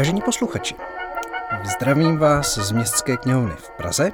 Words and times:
Vážení 0.00 0.20
posluchači, 0.20 0.74
zdravím 1.64 2.18
vás 2.18 2.58
z 2.58 2.72
Městské 2.72 3.16
knihovny 3.16 3.54
v 3.56 3.70
Praze 3.70 4.12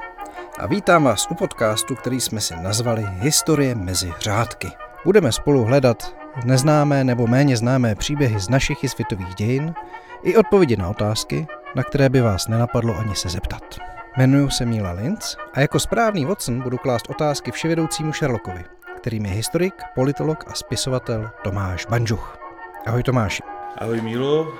a 0.58 0.66
vítám 0.66 1.04
vás 1.04 1.26
u 1.30 1.34
podcastu, 1.34 1.94
který 1.94 2.20
jsme 2.20 2.40
si 2.40 2.56
nazvali 2.56 3.06
Historie 3.08 3.74
mezi 3.74 4.12
řádky. 4.20 4.70
Budeme 5.04 5.32
spolu 5.32 5.64
hledat 5.64 6.16
neznámé 6.44 7.04
nebo 7.04 7.26
méně 7.26 7.56
známé 7.56 7.94
příběhy 7.94 8.40
z 8.40 8.48
našich 8.48 8.84
i 8.84 8.88
světových 8.88 9.34
dějin 9.34 9.74
i 10.22 10.36
odpovědi 10.36 10.76
na 10.76 10.88
otázky, 10.88 11.46
na 11.74 11.82
které 11.82 12.08
by 12.08 12.20
vás 12.20 12.48
nenapadlo 12.48 12.98
ani 12.98 13.14
se 13.14 13.28
zeptat. 13.28 13.78
Jmenuji 14.16 14.50
se 14.50 14.66
Míla 14.66 14.92
Linz 14.92 15.36
a 15.54 15.60
jako 15.60 15.80
správný 15.80 16.24
Watson 16.24 16.60
budu 16.60 16.78
klást 16.78 17.10
otázky 17.10 17.50
vševědoucímu 17.50 18.12
Sherlockovi, 18.12 18.64
kterým 18.96 19.26
je 19.26 19.32
historik, 19.32 19.74
politolog 19.94 20.44
a 20.48 20.54
spisovatel 20.54 21.30
Tomáš 21.44 21.86
Banžuch. 21.86 22.38
Ahoj 22.86 23.02
Tomáši. 23.02 23.42
Ahoj 23.78 24.00
Mílo. 24.00 24.52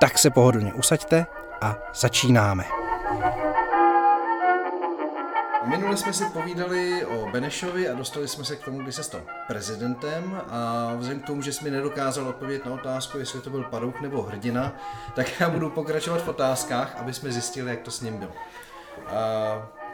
Tak 0.00 0.18
se 0.18 0.30
pohodlně 0.30 0.74
usaďte 0.74 1.26
a 1.60 1.76
začínáme. 1.94 2.64
Minule 5.64 5.96
jsme 5.96 6.12
si 6.12 6.24
povídali 6.24 7.04
o 7.04 7.28
Benešovi 7.32 7.88
a 7.88 7.94
dostali 7.94 8.28
jsme 8.28 8.44
se 8.44 8.56
k 8.56 8.64
tomu, 8.64 8.78
kdy 8.78 8.92
se 8.92 9.02
stal 9.02 9.20
prezidentem 9.46 10.40
a 10.50 10.92
vzhledem 10.96 11.22
k 11.22 11.26
tomu, 11.26 11.42
že 11.42 11.52
jsi 11.52 11.64
mi 11.64 11.70
nedokázal 11.70 12.28
odpovědět 12.28 12.66
na 12.66 12.72
otázku, 12.72 13.18
jestli 13.18 13.40
to 13.40 13.50
byl 13.50 13.62
padouch 13.62 14.00
nebo 14.00 14.22
hrdina, 14.22 14.72
tak 15.14 15.40
já 15.40 15.50
budu 15.50 15.70
pokračovat 15.70 16.22
v 16.22 16.28
otázkách, 16.28 16.96
aby 16.96 17.14
jsme 17.14 17.32
zjistili, 17.32 17.70
jak 17.70 17.80
to 17.80 17.90
s 17.90 18.00
ním 18.00 18.16
bylo. 18.16 18.32
A 19.06 19.16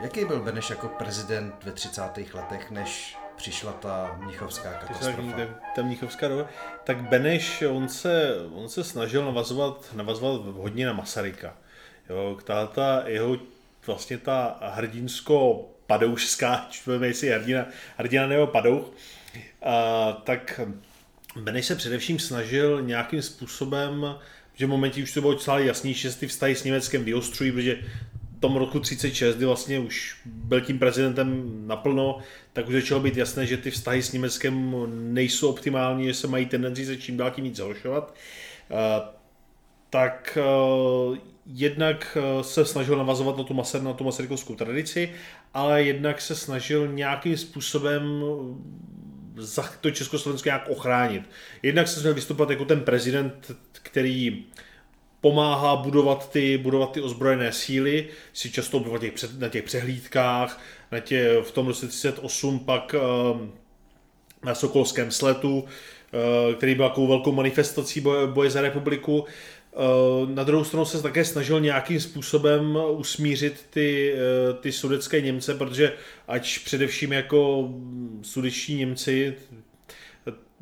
jaký 0.00 0.24
byl 0.24 0.40
Beneš 0.40 0.70
jako 0.70 0.88
prezident 0.88 1.64
ve 1.64 1.72
30. 1.72 2.02
letech, 2.34 2.70
než 2.70 3.18
přišla 3.42 3.72
ta 3.72 4.16
mnichovská 4.24 4.72
katastrofa? 4.72 5.22
Ta, 5.36 5.46
ta 5.74 5.82
mnichovská 5.82 6.28
doba. 6.28 6.48
Tak 6.84 7.08
Beneš, 7.08 7.62
on 7.62 7.88
se, 7.88 8.34
on 8.52 8.68
se 8.68 8.84
snažil 8.84 9.24
navazovat, 9.24 9.90
navazovat 9.94 10.40
hodně 10.56 10.86
na 10.86 10.92
Masaryka. 10.92 11.56
Jo, 12.10 12.38
ta, 12.44 12.66
ta 12.66 13.02
jeho 13.06 13.38
vlastně 13.86 14.18
ta 14.18 14.58
hrdinsko 14.74 15.64
padoušská, 15.86 16.68
jestli 17.02 17.28
hrdina, 17.28 17.66
hrdina 17.96 18.26
nebo 18.26 18.46
padouch, 18.46 18.90
a, 19.62 20.12
tak 20.12 20.60
Beneš 21.36 21.66
se 21.66 21.76
především 21.76 22.18
snažil 22.18 22.82
nějakým 22.82 23.22
způsobem, 23.22 24.14
že 24.54 24.66
v 24.66 24.68
momentě 24.68 25.02
už 25.02 25.12
to 25.12 25.20
bylo 25.20 25.34
celé 25.34 25.64
jasnější, 25.64 26.02
že 26.02 26.16
ty 26.16 26.26
vztahy 26.26 26.56
s 26.56 26.64
Německem 26.64 27.04
vyostrují, 27.04 27.52
protože 27.52 27.82
tom 28.42 28.56
roku 28.56 28.80
36, 28.80 29.36
kdy 29.36 29.46
vlastně 29.46 29.78
už 29.78 30.16
byl 30.26 30.60
tím 30.60 30.78
prezidentem 30.78 31.52
naplno, 31.66 32.18
tak 32.52 32.68
už 32.68 32.74
začalo 32.74 33.00
být 33.00 33.16
jasné, 33.16 33.46
že 33.46 33.56
ty 33.56 33.70
vztahy 33.70 34.02
s 34.02 34.12
Německem 34.12 34.74
nejsou 35.14 35.50
optimální, 35.50 36.06
že 36.06 36.14
se 36.14 36.26
mají 36.26 36.46
tendenci 36.46 36.86
se 36.86 36.96
čím 36.96 37.16
dál 37.16 37.30
tím 37.30 37.44
víc 37.44 37.56
zhoršovat. 37.56 38.14
Tak 39.90 40.38
jednak 41.46 42.18
se 42.42 42.64
snažil 42.64 42.96
navazovat 42.96 43.36
na 43.36 43.44
tu, 43.44 43.54
Maser, 43.54 43.82
na 43.82 43.92
tu 43.92 44.04
masarykovskou 44.04 44.54
tradici, 44.54 45.12
ale 45.54 45.82
jednak 45.82 46.20
se 46.20 46.34
snažil 46.34 46.88
nějakým 46.88 47.36
způsobem 47.36 48.22
to 49.80 49.90
Československo 49.90 50.48
nějak 50.48 50.68
ochránit. 50.68 51.22
Jednak 51.62 51.88
se 51.88 51.94
snažil 51.94 52.14
vystupovat 52.14 52.50
jako 52.50 52.64
ten 52.64 52.80
prezident, 52.80 53.50
který 53.72 54.44
pomáhá 55.22 55.76
budovat 55.76 56.30
ty, 56.30 56.58
budovat 56.58 56.92
ty 56.92 57.00
ozbrojené 57.00 57.52
síly, 57.52 58.08
si 58.32 58.50
často 58.50 58.80
byl 58.80 58.98
těch, 58.98 59.12
na 59.38 59.48
těch 59.48 59.64
přehlídkách, 59.64 60.60
na 60.92 61.00
tě, 61.00 61.38
v 61.42 61.50
tom 61.50 61.66
roce 61.66 61.88
38 61.88 62.58
pak 62.58 62.94
ehm, 62.94 63.52
na 64.44 64.54
Sokolském 64.54 65.10
sletu, 65.10 65.64
eh, 65.64 66.54
který 66.54 66.74
byl 66.74 66.88
takovou 66.88 67.06
velkou 67.06 67.32
manifestací 67.32 68.00
boje, 68.00 68.26
boje 68.26 68.50
za 68.50 68.60
republiku. 68.60 69.24
Eh, 69.24 69.76
na 70.34 70.44
druhou 70.44 70.64
stranu 70.64 70.84
se 70.84 71.02
také 71.02 71.24
snažil 71.24 71.60
nějakým 71.60 72.00
způsobem 72.00 72.78
usmířit 72.90 73.66
ty, 73.70 74.14
eh, 74.14 74.54
ty 74.54 74.72
sudecké 74.72 75.20
Němce, 75.20 75.54
protože 75.54 75.92
ať 76.28 76.64
především 76.64 77.12
jako 77.12 77.70
sudeční 78.22 78.74
Němci 78.74 79.34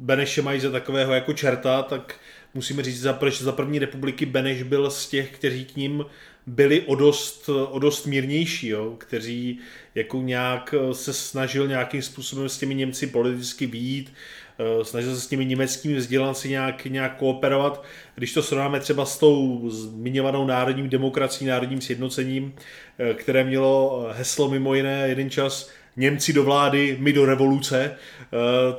Beneše 0.00 0.42
mají 0.42 0.60
za 0.60 0.70
takového 0.70 1.12
jako 1.12 1.32
čerta, 1.32 1.82
tak 1.82 2.14
musíme 2.54 2.82
říct, 2.82 3.00
za, 3.00 3.18
za 3.40 3.52
první 3.52 3.78
republiky 3.78 4.26
Beneš 4.26 4.62
byl 4.62 4.90
z 4.90 5.08
těch, 5.08 5.30
kteří 5.30 5.64
k 5.64 5.76
ním 5.76 6.04
byli 6.46 6.80
o 6.80 6.94
dost, 6.94 7.48
o 7.48 7.78
dost 7.78 8.06
mírnější, 8.06 8.68
jo? 8.68 8.94
kteří 8.98 9.58
jako 9.94 10.18
nějak 10.18 10.74
eh, 10.78 10.94
se 10.94 11.12
snažil 11.12 11.68
nějakým 11.68 12.02
způsobem 12.02 12.48
s 12.48 12.58
těmi 12.58 12.74
Němci 12.74 13.06
politicky 13.06 13.66
výjít, 13.66 14.12
eh, 14.58 14.84
snažil 14.84 15.14
se 15.14 15.20
s 15.20 15.26
těmi 15.26 15.44
německými 15.44 15.94
vzdělanci 15.94 16.48
nějak, 16.48 16.84
nějak 16.84 17.16
kooperovat. 17.16 17.84
Když 18.14 18.32
to 18.32 18.42
srovnáme 18.42 18.80
třeba 18.80 19.06
s 19.06 19.18
tou 19.18 19.70
zmiňovanou 19.70 20.46
národním 20.46 20.88
demokracií, 20.88 21.46
národním 21.46 21.80
sjednocením, 21.80 22.54
eh, 22.98 23.14
které 23.14 23.44
mělo 23.44 24.06
heslo 24.12 24.50
mimo 24.50 24.74
jiné 24.74 25.08
jeden 25.08 25.30
čas 25.30 25.70
Němci 26.00 26.32
do 26.32 26.44
vlády, 26.44 26.96
my 27.00 27.12
do 27.12 27.24
revoluce, 27.24 27.84
eh, 27.86 28.26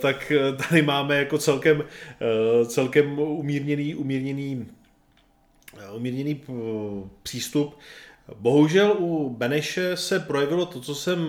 tak 0.01 0.31
eh, 0.31 0.55
tady 0.69 0.81
máme 0.81 1.17
jako 1.17 1.37
celkem, 1.37 1.83
eh, 1.83 2.65
celkem 2.65 3.19
umírněný, 3.19 3.95
umírněný, 3.95 4.67
umírněný 5.95 6.41
přístup. 7.23 7.77
Bohužel 8.39 8.95
u 8.99 9.29
Beneše 9.29 9.97
se 9.97 10.19
projevilo 10.19 10.65
to, 10.65 10.81
co 10.81 10.95
jsem 10.95 11.19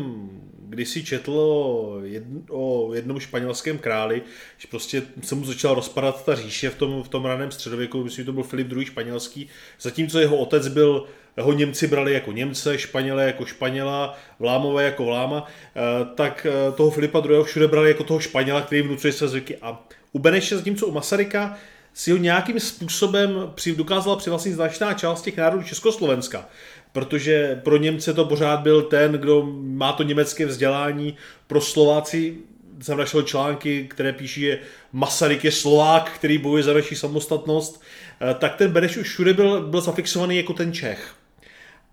kdysi 0.69 1.05
četl 1.05 1.33
o, 1.33 2.01
jedn, 2.03 2.39
o 2.51 2.95
jednom 2.95 3.21
španělském 3.21 3.79
králi, 3.79 4.23
že 4.59 4.69
prostě 4.71 5.03
se 5.23 5.35
mu 5.35 5.45
začala 5.45 5.75
rozpadat 5.75 6.25
ta 6.25 6.35
říše 6.35 6.71
v 6.71 6.75
tom, 6.75 7.03
v 7.03 7.09
tom 7.09 7.25
raném 7.25 7.51
středověku, 7.51 8.05
myslím, 8.05 8.23
že 8.23 8.27
to 8.27 8.33
byl 8.33 8.43
Filip 8.43 8.73
II. 8.73 8.87
španělský, 8.87 9.49
zatímco 9.81 10.19
jeho 10.19 10.37
otec 10.37 10.69
byl 10.69 11.07
ho 11.41 11.53
Němci 11.53 11.87
brali 11.87 12.13
jako 12.13 12.33
Němce, 12.33 12.79
Španělé 12.79 13.27
jako 13.27 13.47
Španěla, 13.47 14.19
Vlámové 14.39 14.85
jako 14.85 15.05
Vláma, 15.05 15.47
eh, 15.47 15.81
tak 16.15 16.47
eh, 16.47 16.73
toho 16.73 16.91
Filipa 16.91 17.23
II. 17.25 17.45
všude 17.45 17.69
brali 17.69 17.89
jako 17.89 18.05
toho 18.05 18.21
Španěla, 18.21 18.63
který 18.63 18.83
vnucuje 18.83 19.13
se 19.13 19.29
zvyky. 19.29 19.57
A 19.63 19.89
u 20.13 20.19
Beneše, 20.19 20.57
zatímco 20.57 20.87
u 20.87 20.93
Masaryka, 20.93 21.59
si 21.95 22.11
ho 22.11 22.17
nějakým 22.17 22.61
způsobem 22.61 23.53
dokázala 23.77 24.17
přivlastnit 24.17 24.53
značná 24.53 24.95
část 24.95 25.23
těch 25.23 25.37
národů 25.37 25.63
Československa. 25.63 26.49
Protože 26.93 27.61
pro 27.65 27.77
Němce 27.77 28.15
to 28.15 28.25
pořád 28.25 28.61
byl 28.61 28.83
ten, 28.83 29.13
kdo 29.13 29.43
má 29.61 29.93
to 29.93 30.03
německé 30.03 30.47
vzdělání, 30.47 31.17
pro 31.47 31.61
Slováci 31.61 32.37
jsem 32.81 32.99
našel 32.99 33.23
články, 33.23 33.87
které 33.91 34.13
píší, 34.13 34.41
že 34.41 34.59
Masaryk 34.93 35.45
je 35.45 35.53
Slovák, 35.53 36.11
který 36.11 36.39
bojuje 36.39 36.63
za 36.63 36.75
naši 36.75 36.97
samostatnost, 36.97 37.83
eh, 38.31 38.35
tak 38.35 38.57
ten 38.57 38.73
Beneš 38.73 38.97
už 38.97 39.09
všude 39.09 39.35
byl, 39.35 39.61
byl 39.61 39.81
zafixovaný 39.81 40.37
jako 40.37 40.53
ten 40.53 40.73
Čech. 40.73 41.15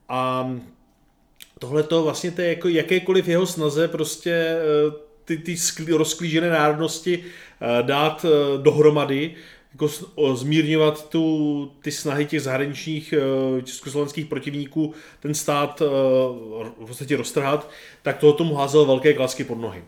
A 0.09 0.52
tohle 1.59 1.84
to 1.84 2.03
vlastně 2.03 2.31
to 2.31 2.42
jako 2.42 2.68
jakékoliv 2.68 3.28
jeho 3.28 3.46
snaze 3.46 3.88
prostě 3.88 4.31
eh, 4.31 4.92
ty, 5.25 5.38
ty 5.38 5.56
rozklížené 5.92 6.50
národnosti 6.50 7.24
eh, 7.24 7.84
dát 7.84 8.25
eh, 8.25 8.58
dohromady, 8.62 9.36
jako 9.72 9.90
zmírňovat 10.36 11.09
tu, 11.09 11.72
ty 11.81 11.92
snahy 11.92 12.25
těch 12.25 12.42
zahraničních 12.42 13.14
československých 13.64 14.25
protivníků 14.25 14.94
ten 15.19 15.34
stát 15.34 15.80
v 16.80 16.86
podstatě 16.88 17.18
roztrhat, 17.18 17.69
tak 18.02 18.18
toho 18.18 18.34
tomu 18.34 18.56
házel 18.56 18.86
velké 18.86 19.14
klasky 19.14 19.44
pod 19.44 19.56
nohy. 19.56 19.84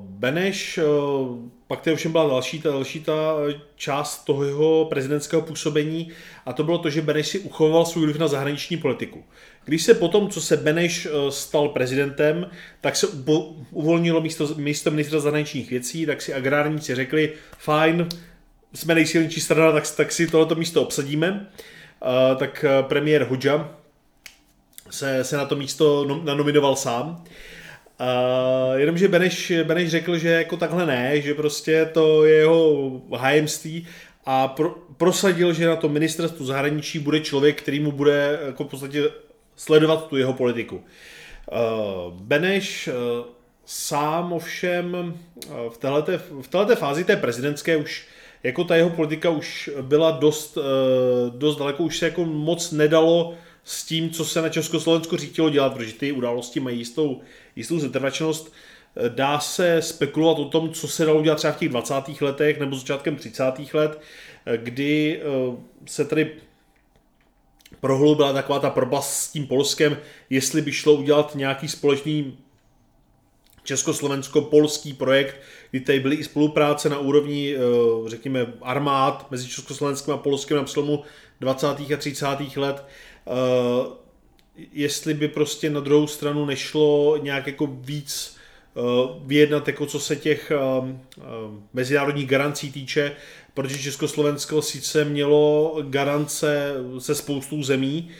Beneš 0.00 0.78
pak 1.66 1.80
to 1.80 1.92
ovšem 1.92 2.12
byla 2.12 2.28
další 2.28 2.60
ta, 2.60 2.70
další 2.70 3.00
ta 3.00 3.36
část 3.76 4.24
toho 4.24 4.44
jeho 4.44 4.84
prezidentského 4.84 5.42
působení 5.42 6.08
a 6.46 6.52
to 6.52 6.64
bylo 6.64 6.78
to, 6.78 6.90
že 6.90 7.02
Beneš 7.02 7.26
si 7.26 7.38
uchoval 7.38 7.86
svůj 7.86 8.04
vliv 8.04 8.18
na 8.18 8.28
zahraniční 8.28 8.76
politiku. 8.76 9.24
Když 9.64 9.82
se 9.82 9.94
potom, 9.94 10.28
co 10.28 10.40
se 10.40 10.56
Beneš 10.56 11.06
eh, 11.06 11.30
stal 11.30 11.68
prezidentem, 11.68 12.50
tak 12.80 12.96
se 12.96 13.06
uvolnilo 13.70 14.20
místo, 14.20 14.48
místo 14.56 14.90
ministra 14.90 15.20
zahraničních 15.20 15.70
věcí, 15.70 16.06
tak 16.06 16.22
si 16.22 16.34
agrárníci 16.34 16.94
řekli, 16.94 17.32
fajn, 17.58 18.08
jsme 18.74 18.94
nejsilnější 18.94 19.40
strana, 19.40 19.72
tak, 19.72 19.90
tak 19.96 20.12
si 20.12 20.26
tohleto 20.26 20.54
místo 20.54 20.82
obsadíme. 20.82 21.48
Tak 22.36 22.64
eh, 22.64 22.82
premiér 22.82 23.24
Hodža 23.24 23.70
se, 24.90 25.24
se 25.24 25.36
na 25.36 25.44
to 25.44 25.56
místo 25.56 26.04
nominoval 26.24 26.76
sám. 26.76 27.24
Jenomže 28.74 29.08
Beneš, 29.08 29.52
Beneš 29.64 29.90
řekl, 29.90 30.18
že 30.18 30.28
jako 30.28 30.56
takhle 30.56 30.86
ne, 30.86 31.20
že 31.20 31.34
prostě 31.34 31.90
to 31.92 32.24
je 32.24 32.34
jeho 32.34 32.90
hájemství 33.16 33.86
a 34.26 34.48
pro, 34.48 34.74
prosadil, 34.96 35.52
že 35.52 35.66
na 35.66 35.76
to 35.76 35.88
ministerstvu 35.88 36.46
zahraničí 36.46 36.98
bude 36.98 37.20
člověk, 37.20 37.62
který 37.62 37.80
mu 37.80 37.92
bude 37.92 38.38
jako 38.46 38.64
v 38.64 38.66
podstatě 38.68 39.10
sledovat 39.56 40.08
tu 40.08 40.16
jeho 40.16 40.32
politiku. 40.32 40.84
Beneš 42.10 42.88
sám 43.64 44.32
ovšem 44.32 45.14
v 45.68 45.78
téhleté, 45.78 46.20
v 46.42 46.48
téhleté 46.48 46.76
fázi 46.76 47.04
té 47.04 47.16
prezidentské 47.16 47.76
už 47.76 48.06
jako 48.42 48.64
ta 48.64 48.76
jeho 48.76 48.90
politika 48.90 49.30
už 49.30 49.70
byla 49.82 50.10
dost, 50.10 50.58
dost 51.30 51.56
daleko, 51.56 51.82
už 51.82 51.98
se 51.98 52.04
jako 52.04 52.24
moc 52.24 52.72
nedalo 52.72 53.34
s 53.64 53.84
tím, 53.84 54.10
co 54.10 54.24
se 54.24 54.42
na 54.42 54.48
Československu 54.48 55.16
řítilo 55.16 55.50
dělat, 55.50 55.74
protože 55.74 55.92
ty 55.92 56.12
události 56.12 56.60
mají 56.60 56.78
jistou, 56.78 57.20
jistou 57.56 57.78
zetrvačnost. 57.78 58.52
Dá 59.08 59.40
se 59.40 59.82
spekulovat 59.82 60.38
o 60.38 60.44
tom, 60.44 60.72
co 60.72 60.88
se 60.88 61.04
dalo 61.04 61.18
udělat 61.18 61.36
třeba 61.36 61.52
v 61.52 61.58
těch 61.58 61.68
20. 61.68 61.94
letech 62.20 62.60
nebo 62.60 62.76
začátkem 62.76 63.16
30. 63.16 63.44
let, 63.72 64.00
kdy 64.56 65.22
se 65.86 66.04
tady 66.04 66.32
prohloubila 67.80 68.32
taková 68.32 68.58
ta 68.58 68.70
propast 68.70 69.10
s 69.10 69.32
tím 69.32 69.46
Polskem, 69.46 69.96
jestli 70.30 70.62
by 70.62 70.72
šlo 70.72 70.94
udělat 70.94 71.34
nějaký 71.34 71.68
společný 71.68 72.38
československo-polský 73.64 74.92
projekt, 74.92 75.36
kdy 75.70 75.80
tady 75.80 76.00
byly 76.00 76.16
i 76.16 76.24
spolupráce 76.24 76.88
na 76.88 76.98
úrovni, 76.98 77.56
řekněme, 78.06 78.46
armád 78.62 79.30
mezi 79.30 79.48
Československem 79.48 80.14
a 80.14 80.18
Polskem 80.18 80.56
na 80.56 80.64
přelomu 80.64 81.02
20. 81.40 81.66
a 81.66 81.96
30. 81.98 82.26
let 82.56 82.84
jestli 84.72 85.14
by 85.14 85.28
prostě 85.28 85.70
na 85.70 85.80
druhou 85.80 86.06
stranu 86.06 86.46
nešlo 86.46 87.18
nějak 87.22 87.46
jako 87.46 87.66
víc 87.66 88.36
uh, 88.74 89.26
vyjednat, 89.26 89.68
jako 89.68 89.86
co 89.86 90.00
se 90.00 90.16
těch 90.16 90.52
uh, 90.78 90.88
mezinárodních 91.72 92.26
garancí 92.26 92.72
týče, 92.72 93.16
protože 93.54 93.78
Československo 93.78 94.62
sice 94.62 95.04
mělo 95.04 95.76
garance 95.82 96.74
se 96.98 97.14
spoustou 97.14 97.62
zemí, 97.62 98.10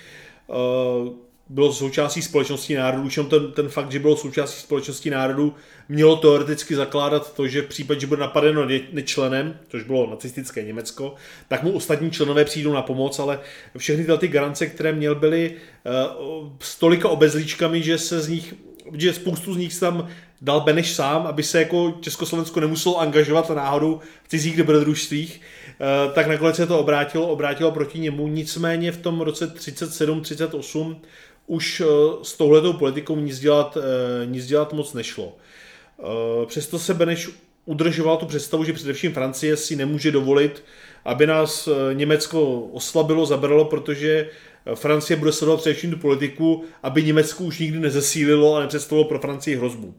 bylo 1.48 1.72
součástí 1.72 2.22
společnosti 2.22 2.74
národů, 2.74 3.10
čem 3.10 3.26
ten, 3.26 3.52
ten 3.52 3.68
fakt, 3.68 3.92
že 3.92 3.98
bylo 3.98 4.16
součástí 4.16 4.60
společnosti 4.60 5.10
národů, 5.10 5.54
mělo 5.88 6.16
teoreticky 6.16 6.74
zakládat 6.74 7.34
to, 7.34 7.48
že 7.48 7.62
v 7.62 7.66
případě, 7.66 8.00
že 8.00 8.06
bude 8.06 8.20
napadeno 8.20 8.68
nečlenem, 8.92 9.56
což 9.68 9.82
bylo 9.82 10.10
nacistické 10.10 10.62
Německo, 10.62 11.14
tak 11.48 11.62
mu 11.62 11.72
ostatní 11.72 12.10
členové 12.10 12.44
přijdou 12.44 12.72
na 12.72 12.82
pomoc, 12.82 13.18
ale 13.18 13.40
všechny 13.76 14.18
ty 14.18 14.28
garance, 14.28 14.66
které 14.66 14.92
měl, 14.92 15.14
byly 15.14 15.52
uh, 15.52 16.48
s 16.60 16.78
tolika 16.78 17.08
obezlíčkami, 17.08 17.82
že 17.82 17.98
se 17.98 18.20
z 18.20 18.28
nich 18.28 18.54
že 18.92 19.12
spoustu 19.12 19.54
z 19.54 19.56
nich 19.56 19.80
tam 19.80 20.08
dal 20.42 20.60
Beneš 20.60 20.92
sám, 20.92 21.26
aby 21.26 21.42
se 21.42 21.58
jako 21.58 21.98
Československo 22.00 22.60
nemuselo 22.60 23.00
angažovat 23.00 23.50
náhodou 23.50 24.00
v 24.24 24.28
cizích 24.28 24.56
dobrodružstvích, 24.56 25.40
uh, 25.80 26.12
tak 26.12 26.26
nakonec 26.26 26.56
se 26.56 26.66
to 26.66 26.78
obrátilo, 26.78 27.28
obrátilo 27.28 27.72
proti 27.72 27.98
němu. 27.98 28.28
Nicméně 28.28 28.92
v 28.92 28.96
tom 28.96 29.20
roce 29.20 29.54
37-38 29.54 30.96
už 31.46 31.80
uh, 31.80 31.86
s 32.22 32.32
touhletou 32.32 32.72
politikou 32.72 33.16
nic 33.16 33.38
dělat, 33.38 33.76
uh, 33.76 33.82
nic 34.30 34.46
dělat 34.46 34.72
moc 34.72 34.92
nešlo. 34.92 35.32
Eh, 35.98 36.46
přesto 36.46 36.78
se 36.78 36.94
Beneš 36.94 37.30
udržoval 37.64 38.16
tu 38.16 38.26
představu, 38.26 38.64
že 38.64 38.72
především 38.72 39.12
Francie 39.12 39.56
si 39.56 39.76
nemůže 39.76 40.10
dovolit, 40.10 40.64
aby 41.04 41.26
nás 41.26 41.68
eh, 41.68 41.94
Německo 41.94 42.60
oslabilo, 42.60 43.26
zabralo, 43.26 43.64
protože 43.64 44.30
eh, 44.66 44.76
Francie 44.76 45.16
bude 45.16 45.32
sledovat 45.32 45.60
především 45.60 45.90
tu 45.90 45.96
politiku, 45.96 46.64
aby 46.82 47.02
Německo 47.02 47.44
už 47.44 47.58
nikdy 47.58 47.78
nezesílilo 47.78 48.56
a 48.56 48.60
nepředstavilo 48.60 49.08
pro 49.08 49.18
Francii 49.18 49.56
hrozbu. 49.56 49.94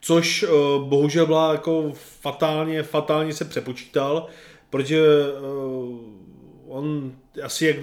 Což 0.00 0.44
bohužel 0.84 1.26
byla 1.26 1.52
jako 1.52 1.92
fatálně, 2.20 2.82
fatálně 2.82 3.34
se 3.34 3.44
přepočítal, 3.44 4.26
protože 4.70 5.00
on 6.68 7.12
asi 7.42 7.66
jak 7.66 7.76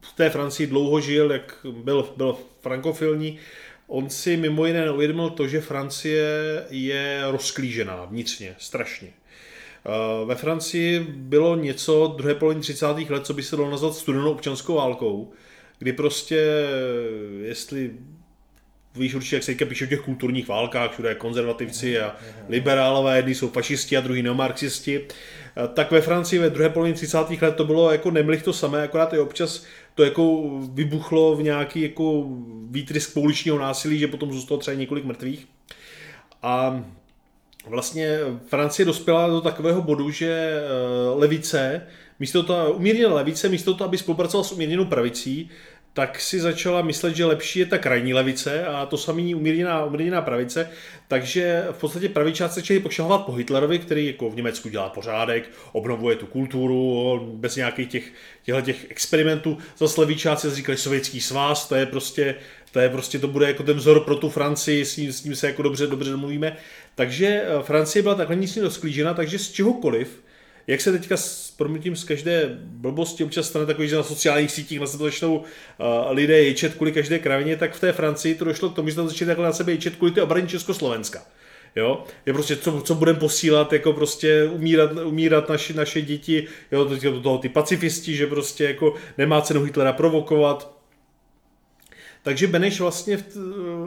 v 0.00 0.12
té 0.12 0.30
Francii 0.30 0.66
dlouho 0.66 1.00
žil, 1.00 1.32
jak 1.32 1.56
byl, 1.70 2.12
byl 2.16 2.36
frankofilní, 2.60 3.38
On 3.86 4.10
si 4.10 4.36
mimo 4.36 4.66
jiné 4.66 4.84
neuvědomil 4.84 5.30
to, 5.30 5.48
že 5.48 5.60
Francie 5.60 6.26
je 6.70 7.22
rozklížená 7.30 8.04
vnitřně, 8.04 8.54
strašně. 8.58 9.08
Eh, 9.08 10.24
ve 10.24 10.34
Francii 10.34 11.00
bylo 11.08 11.56
něco 11.56 12.14
druhé 12.16 12.34
poloviny 12.34 12.60
30. 12.60 13.10
let, 13.10 13.26
co 13.26 13.34
by 13.34 13.42
se 13.42 13.56
dalo 13.56 13.70
nazvat 13.70 13.94
studenou 13.94 14.30
občanskou 14.32 14.74
válkou, 14.74 15.32
kdy 15.78 15.92
prostě, 15.92 16.46
jestli 17.42 17.90
víš 18.94 19.14
určitě, 19.14 19.36
jak 19.36 19.42
se 19.42 19.52
teďka 19.52 19.66
píše 19.66 19.84
o 19.84 19.88
těch 19.88 20.00
kulturních 20.00 20.48
válkách, 20.48 20.92
všude 20.92 21.14
konzervativci 21.14 22.00
a 22.00 22.16
liberálové, 22.48 23.16
jedni 23.16 23.34
jsou 23.34 23.48
fašisti 23.48 23.96
a 23.96 24.00
druhý 24.00 24.22
neomarxisti, 24.22 25.06
eh, 25.06 25.68
tak 25.74 25.90
ve 25.90 26.00
Francii 26.00 26.38
ve 26.38 26.50
druhé 26.50 26.68
polovině 26.68 26.94
30. 26.94 27.42
let 27.42 27.56
to 27.56 27.64
bylo 27.64 27.92
jako 27.92 28.10
nemlich 28.10 28.42
to 28.42 28.52
samé, 28.52 28.82
akorát 28.82 29.12
i 29.12 29.18
občas 29.18 29.64
to 30.00 30.04
jako 30.04 30.50
vybuchlo 30.72 31.36
v 31.36 31.42
nějaký 31.42 31.80
jako 31.80 32.24
výtrysk 32.70 33.14
pouličního 33.14 33.58
násilí, 33.58 33.98
že 33.98 34.08
potom 34.08 34.32
zůstalo 34.32 34.60
třeba 34.60 34.74
několik 34.74 35.04
mrtvých. 35.04 35.46
A 36.42 36.84
vlastně 37.66 38.18
Francie 38.46 38.86
dospěla 38.86 39.28
do 39.28 39.40
takového 39.40 39.82
bodu, 39.82 40.10
že 40.10 40.30
eh, 40.30 40.62
levice, 41.14 41.86
místo 42.20 42.42
to, 42.42 42.72
umírněná 42.72 43.14
levice, 43.14 43.48
místo 43.48 43.74
toho, 43.74 43.88
aby 43.88 43.98
spolupracovala 43.98 44.44
s 44.44 44.52
umírněnou 44.52 44.84
pravicí, 44.84 45.50
tak 45.92 46.20
si 46.20 46.40
začala 46.40 46.82
myslet, 46.82 47.16
že 47.16 47.24
lepší 47.24 47.58
je 47.58 47.66
ta 47.66 47.78
krajní 47.78 48.14
levice 48.14 48.66
a 48.66 48.86
to 48.86 48.96
samý 48.96 49.34
umírněná, 49.34 49.84
umírněná 49.84 50.22
pravice, 50.22 50.70
takže 51.08 51.64
v 51.72 51.78
podstatě 51.78 52.08
pravičáci 52.08 52.60
začali 52.60 52.80
pošahovat 52.80 53.24
po 53.24 53.32
Hitlerovi, 53.32 53.78
který 53.78 54.06
jako 54.06 54.30
v 54.30 54.36
Německu 54.36 54.68
dělá 54.68 54.88
pořádek, 54.88 55.50
obnovuje 55.72 56.16
tu 56.16 56.26
kulturu 56.26 57.20
bez 57.34 57.56
nějakých 57.56 57.88
těch, 57.88 58.12
těchto 58.42 58.60
těch 58.60 58.90
experimentů. 58.90 59.58
Zase 59.78 60.00
levičáci 60.00 60.50
říkali 60.50 60.78
sovětský 60.78 61.20
svaz, 61.20 61.68
to 61.68 61.74
je 61.74 61.86
prostě 61.86 62.34
to 62.72 62.80
je 62.80 62.88
prostě, 62.88 63.18
to 63.18 63.28
bude 63.28 63.46
jako 63.46 63.62
ten 63.62 63.76
vzor 63.76 64.00
pro 64.00 64.16
tu 64.16 64.30
Francii, 64.30 64.84
s 64.84 64.96
ním, 64.96 65.12
s 65.12 65.24
ním 65.24 65.36
se 65.36 65.46
jako 65.46 65.62
dobře, 65.62 65.86
dobře 65.86 66.10
domluvíme. 66.10 66.56
Takže 66.94 67.26
eh, 67.26 67.62
Francie 67.62 68.02
byla 68.02 68.14
takhle 68.14 68.36
nic 68.36 68.56
rozklížena, 68.56 69.14
takže 69.14 69.38
z 69.38 69.50
čehokoliv, 69.50 70.22
jak 70.70 70.80
se 70.80 70.92
teďka 70.92 71.16
s 71.16 71.50
proměnutím 71.50 71.96
z 71.96 72.04
každé 72.04 72.58
blbosti 72.62 73.24
občas 73.24 73.46
stane 73.46 73.66
takový, 73.66 73.88
že 73.88 73.96
na 73.96 74.02
sociálních 74.02 74.50
sítích 74.50 74.80
na 74.80 74.86
sebe 74.86 75.04
začnou 75.04 75.36
uh, 75.36 75.44
lidé 76.10 76.42
ječet 76.42 76.74
kvůli 76.74 76.92
každé 76.92 77.18
kravině, 77.18 77.56
tak 77.56 77.74
v 77.74 77.80
té 77.80 77.92
Francii 77.92 78.34
to 78.34 78.44
došlo 78.44 78.70
k 78.70 78.74
tomu, 78.74 78.88
že 78.88 78.96
tam 78.96 79.08
začali 79.08 79.26
takhle 79.26 79.44
na 79.44 79.52
sebe 79.52 79.72
ječet 79.72 79.96
kvůli 79.96 80.12
ty 80.12 80.20
obraně 80.20 80.46
Československa. 80.46 81.22
Jo, 81.76 82.04
je 82.26 82.32
prostě, 82.32 82.56
co, 82.56 82.80
co 82.80 82.94
budeme 82.94 83.18
posílat, 83.18 83.72
jako 83.72 83.92
prostě 83.92 84.44
umírat, 84.44 84.90
umírat 85.04 85.48
naši, 85.48 85.74
naše 85.74 86.02
děti, 86.02 86.46
jo, 86.72 86.84
do 86.84 87.20
toho 87.20 87.38
ty 87.38 87.48
pacifisti, 87.48 88.16
že 88.16 88.26
prostě 88.26 88.64
jako 88.64 88.94
nemá 89.18 89.40
cenu 89.40 89.62
Hitlera 89.62 89.92
provokovat, 89.92 90.80
takže 92.22 92.46
Beneš 92.46 92.80
vlastně 92.80 93.16
v, 93.16 93.24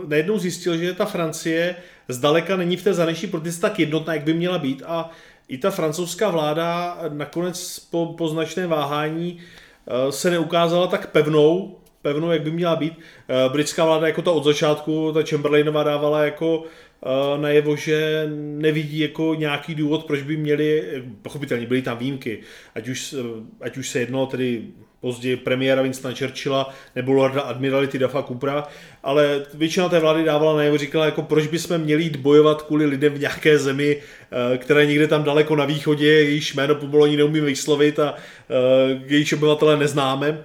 najednou 0.07 0.39
zjistil, 0.39 0.77
že 0.77 0.93
ta 0.93 1.05
Francie 1.05 1.75
zdaleka 2.07 2.57
není 2.57 2.77
v 2.77 2.83
té 2.83 2.93
zahraniční 2.93 3.27
politice 3.27 3.61
tak 3.61 3.79
jednotná, 3.79 4.13
jak 4.13 4.23
by 4.23 4.33
měla 4.33 4.59
být. 4.59 4.83
A 4.85 5.11
i 5.47 5.57
ta 5.57 5.71
francouzská 5.71 6.29
vláda 6.29 6.97
nakonec 7.09 7.79
po, 7.79 8.15
po 8.17 8.27
značné 8.27 8.67
váhání 8.67 9.39
eh, 9.87 10.11
se 10.11 10.29
neukázala 10.29 10.87
tak 10.87 11.11
pevnou, 11.11 11.77
pevnou, 12.01 12.31
jak 12.31 12.41
by 12.41 12.51
měla 12.51 12.75
být. 12.75 12.93
Eh, 12.93 13.49
britská 13.49 13.85
vláda 13.85 14.07
jako 14.07 14.21
ta 14.21 14.31
od 14.31 14.43
začátku, 14.43 15.11
ta 15.13 15.23
Chamberlainová 15.23 15.83
dávala 15.83 16.25
jako 16.25 16.63
eh, 16.65 17.37
najevo, 17.37 17.75
že 17.75 18.29
nevidí 18.35 18.99
jako 18.99 19.35
nějaký 19.35 19.75
důvod, 19.75 20.05
proč 20.05 20.21
by 20.21 20.37
měli, 20.37 21.03
pochopitelně 21.21 21.67
byly 21.67 21.81
tam 21.81 21.97
výjimky, 21.97 22.39
ať 22.75 22.87
už, 22.87 23.15
ať 23.61 23.77
už 23.77 23.89
se 23.89 23.99
jednalo 23.99 24.25
tedy 24.25 24.63
později 25.03 25.37
premiéra 25.37 25.81
Winstona 25.81 26.15
Churchilla 26.17 26.73
nebo 26.95 27.13
Lorda 27.13 27.41
Admirality 27.41 27.99
Dafa 27.99 28.21
Kupra, 28.21 28.63
ale 29.03 29.45
většina 29.53 29.89
té 29.89 29.99
vlády 29.99 30.23
dávala 30.23 30.57
najevo, 30.57 30.77
říkala, 30.77 31.05
jako 31.05 31.21
proč 31.21 31.47
bychom 31.47 31.77
měli 31.77 32.03
jít 32.03 32.15
bojovat 32.15 32.61
kvůli 32.61 32.85
lidem 32.85 33.13
v 33.13 33.19
nějaké 33.19 33.59
zemi, 33.59 33.97
eh, 33.97 34.57
které 34.57 34.85
někde 34.85 35.07
tam 35.07 35.23
daleko 35.23 35.55
na 35.55 35.65
východě, 35.65 36.07
jejíž 36.07 36.53
jméno 36.53 36.75
pomalu 36.75 37.03
ani 37.03 37.17
neumíme 37.17 37.45
vyslovit 37.45 37.99
a 37.99 38.13
eh, 38.13 39.01
jejíž 39.05 39.33
obyvatele 39.33 39.77
neznáme. 39.77 40.43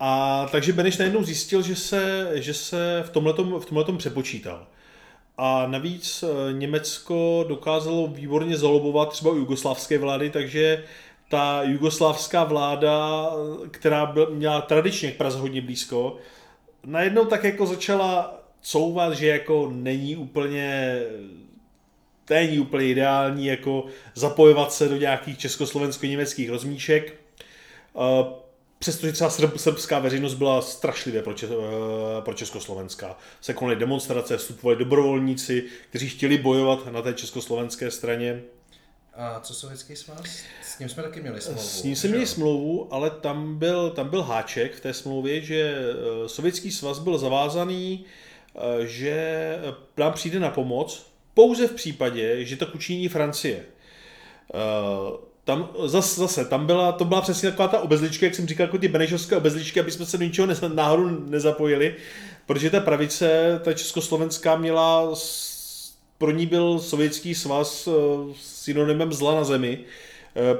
A 0.00 0.46
takže 0.52 0.72
Beneš 0.72 0.98
najednou 0.98 1.24
zjistil, 1.24 1.62
že 1.62 1.76
se, 1.76 2.30
že 2.34 2.54
se 2.54 3.02
v 3.06 3.10
tomhletom, 3.10 3.60
v 3.60 3.66
tomhletom 3.66 3.98
přepočítal. 3.98 4.66
A 5.38 5.66
navíc 5.66 6.24
eh, 6.24 6.52
Německo 6.52 7.44
dokázalo 7.48 8.06
výborně 8.06 8.56
zalobovat 8.56 9.08
třeba 9.08 9.30
u 9.30 9.36
jugoslávské 9.36 9.98
vlády, 9.98 10.30
takže 10.30 10.84
ta 11.34 11.62
jugoslávská 11.62 12.44
vláda, 12.44 13.30
která 13.70 14.06
byl, 14.06 14.30
měla 14.30 14.60
tradičně 14.60 15.10
k 15.10 15.16
Praze 15.16 15.38
hodně 15.38 15.62
blízko, 15.62 16.16
najednou 16.86 17.24
tak 17.24 17.44
jako 17.44 17.66
začala 17.66 18.40
couvat, 18.60 19.12
že 19.12 19.26
jako 19.26 19.70
není 19.74 20.16
úplně 20.16 20.98
to 22.24 22.34
není 22.34 22.58
úplně 22.58 22.88
ideální 22.88 23.46
jako 23.46 23.86
zapojovat 24.14 24.72
se 24.72 24.88
do 24.88 24.96
nějakých 24.96 25.38
československo-německých 25.38 26.50
rozmíšek. 26.50 27.14
Přestože 28.78 29.12
třeba 29.12 29.30
srbská 29.56 29.98
veřejnost 29.98 30.34
byla 30.34 30.62
strašlivě 30.62 31.22
pro, 31.22 31.32
Čes, 31.32 31.50
pro 32.20 32.34
Československá. 32.34 33.18
Se 33.40 33.54
konaly 33.54 33.76
demonstrace, 33.76 34.36
vstupovali 34.36 34.78
dobrovolníci, 34.78 35.64
kteří 35.90 36.08
chtěli 36.08 36.38
bojovat 36.38 36.92
na 36.92 37.02
té 37.02 37.12
československé 37.14 37.90
straně. 37.90 38.42
A 39.16 39.40
co 39.40 39.54
Sovětský 39.54 39.96
svaz? 39.96 40.24
S 40.62 40.78
ním 40.78 40.88
jsme 40.88 41.02
taky 41.02 41.20
měli 41.20 41.40
smlouvu. 41.40 41.60
S 41.60 41.82
ním 41.82 41.96
jsme 41.96 42.08
měli 42.08 42.26
smlouvu, 42.26 42.94
ale 42.94 43.10
tam 43.10 43.58
byl, 43.58 43.90
tam 43.90 44.08
byl 44.08 44.22
háček 44.22 44.74
v 44.74 44.80
té 44.80 44.94
smlouvě, 44.94 45.40
že 45.40 45.74
eh, 45.74 46.28
Sovětský 46.28 46.72
svaz 46.72 46.98
byl 46.98 47.18
zavázaný, 47.18 48.04
eh, 48.56 48.86
že 48.86 49.58
nám 49.96 50.12
přijde 50.12 50.40
na 50.40 50.50
pomoc 50.50 51.06
pouze 51.34 51.66
v 51.68 51.72
případě, 51.72 52.44
že 52.44 52.56
to 52.56 52.66
učiní 52.74 53.08
Francie. 53.08 53.64
Eh, 54.54 54.58
tam 55.44 55.68
zase, 55.84 56.20
zase, 56.20 56.44
tam 56.44 56.66
byla, 56.66 56.92
to 56.92 57.04
byla 57.04 57.20
přesně 57.20 57.50
taková 57.50 57.68
ta 57.68 57.80
obezlička, 57.80 58.26
jak 58.26 58.34
jsem 58.34 58.46
říkal, 58.46 58.66
jako 58.66 58.78
ty 58.78 58.88
benešovské 58.88 59.36
obezličky, 59.36 59.80
aby 59.80 59.90
jsme 59.90 60.06
se 60.06 60.18
do 60.18 60.24
ničeho 60.24 60.48
náhodou 60.74 61.08
nezapojili. 61.08 61.96
protože 62.46 62.70
ta 62.70 62.80
pravice, 62.80 63.60
ta 63.64 63.72
československá 63.72 64.56
měla, 64.56 65.10
pro 66.18 66.30
ní 66.30 66.46
byl 66.46 66.78
sovětský 66.78 67.34
svaz 67.34 67.88
synonymem 68.40 69.12
zla 69.12 69.34
na 69.34 69.44
zemi, 69.44 69.78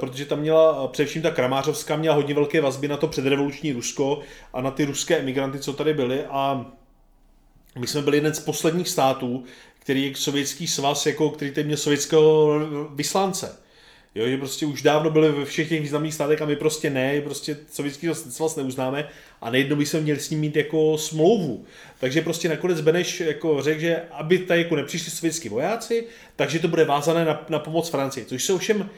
protože 0.01 0.27
tam 0.27 0.41
měla, 0.41 0.89
především 0.89 1.23
ta 1.23 1.31
Kramářovská 1.31 1.97
měla 1.97 2.15
hodně 2.17 2.35
velké 2.35 2.61
vazby 2.61 2.89
na 2.89 2.97
to 2.97 3.09
předrevoluční 3.09 3.73
Rusko 3.73 4.21
a 4.53 4.61
na 4.61 4.71
ty 4.71 4.85
ruské 4.85 5.19
emigranty, 5.19 5.59
co 5.59 5.73
tady 5.73 5.95
byli 5.95 6.25
a 6.25 6.67
my 7.79 7.87
jsme 7.87 8.03
byli 8.03 8.17
jeden 8.17 8.35
z 8.35 8.41
posledních 8.41 8.89
států, 8.89 9.45
který 9.79 10.07
je 10.07 10.17
sovětský 10.17 10.67
svaz, 10.67 11.07
jako, 11.07 11.31
který 11.31 11.51
tady 11.51 11.65
měl 11.65 11.77
sovětského 11.77 12.61
vyslance. 12.95 13.64
Jo, 14.15 14.29
že 14.29 14.37
prostě 14.37 14.67
už 14.67 14.83
dávno 14.83 15.11
byli 15.11 15.33
ve 15.33 15.45
všech 15.45 15.69
těch 15.69 15.81
významných 15.81 16.15
státech 16.15 16.43
a 16.43 16.47
my 16.47 16.57
prostě 16.57 16.91
ne, 16.91 17.21
prostě 17.21 17.57
sovětský 17.73 18.09
svaz 18.15 18.57
neuznáme 18.57 19.09
a 19.41 19.51
nejednou 19.51 19.77
by 19.77 19.87
se 19.87 20.01
měli 20.01 20.21
s 20.21 20.31
ním 20.31 20.41
mít 20.41 20.57
jako 20.57 20.99
smlouvu. 20.99 21.65
Takže 22.01 22.23
prostě 22.23 22.49
nakonec 22.49 22.81
Beneš 22.81 23.21
jako 23.21 23.63
řekl, 23.63 23.81
že 23.81 24.03
aby 24.11 24.39
tady 24.39 24.63
jako 24.63 24.77
nepřišli 24.77 25.11
sovětský 25.11 25.49
vojáci, 25.49 26.07
takže 26.37 26.59
to 26.59 26.69
bude 26.69 26.85
vázané 26.85 27.25
na, 27.25 27.47
na 27.49 27.59
pomoc 27.59 27.89
Francii, 27.89 28.27
což 28.27 28.45
se 28.45 28.53
ovšem 28.53 28.91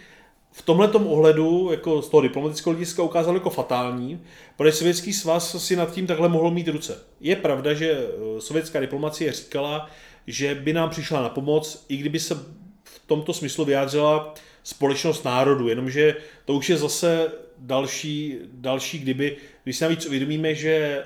v 0.53 0.63
tomhle 0.63 0.89
ohledu, 0.89 1.69
jako 1.71 2.03
z 2.03 2.09
toho 2.09 2.21
diplomatického 2.21 2.75
hlediska, 2.75 3.03
ukázal 3.03 3.35
jako 3.35 3.51
fatální, 3.51 4.23
protože 4.57 4.73
Sovětský 4.73 5.13
svaz 5.13 5.65
si 5.65 5.77
nad 5.77 5.93
tím 5.93 6.07
takhle 6.07 6.29
mohl 6.29 6.51
mít 6.51 6.69
ruce. 6.69 6.99
Je 7.21 7.37
pravda, 7.37 7.75
že 7.75 7.93
eh, 7.93 8.41
sovětská 8.41 8.81
diplomacie 8.81 9.33
říkala, 9.33 9.91
že 10.27 10.55
by 10.55 10.73
nám 10.73 10.91
přišla 10.91 11.23
na 11.23 11.29
pomoc, 11.29 11.85
i 11.89 11.97
kdyby 11.97 12.21
se 12.21 12.35
v 12.85 13.01
tomto 13.07 13.33
smyslu 13.33 13.65
vyjádřila 13.65 14.35
společnost 14.67 15.25
národu, 15.25 15.69
jenomže 15.69 16.17
to 16.45 16.55
už 16.55 16.71
je 16.71 16.77
zase 16.77 17.33
další, 17.59 18.37
další 18.53 18.99
kdyby, 18.99 19.37
když 19.65 19.77
si 19.77 19.85
navíc 19.85 20.07
uvědomíme, 20.07 20.55
že 20.55 21.05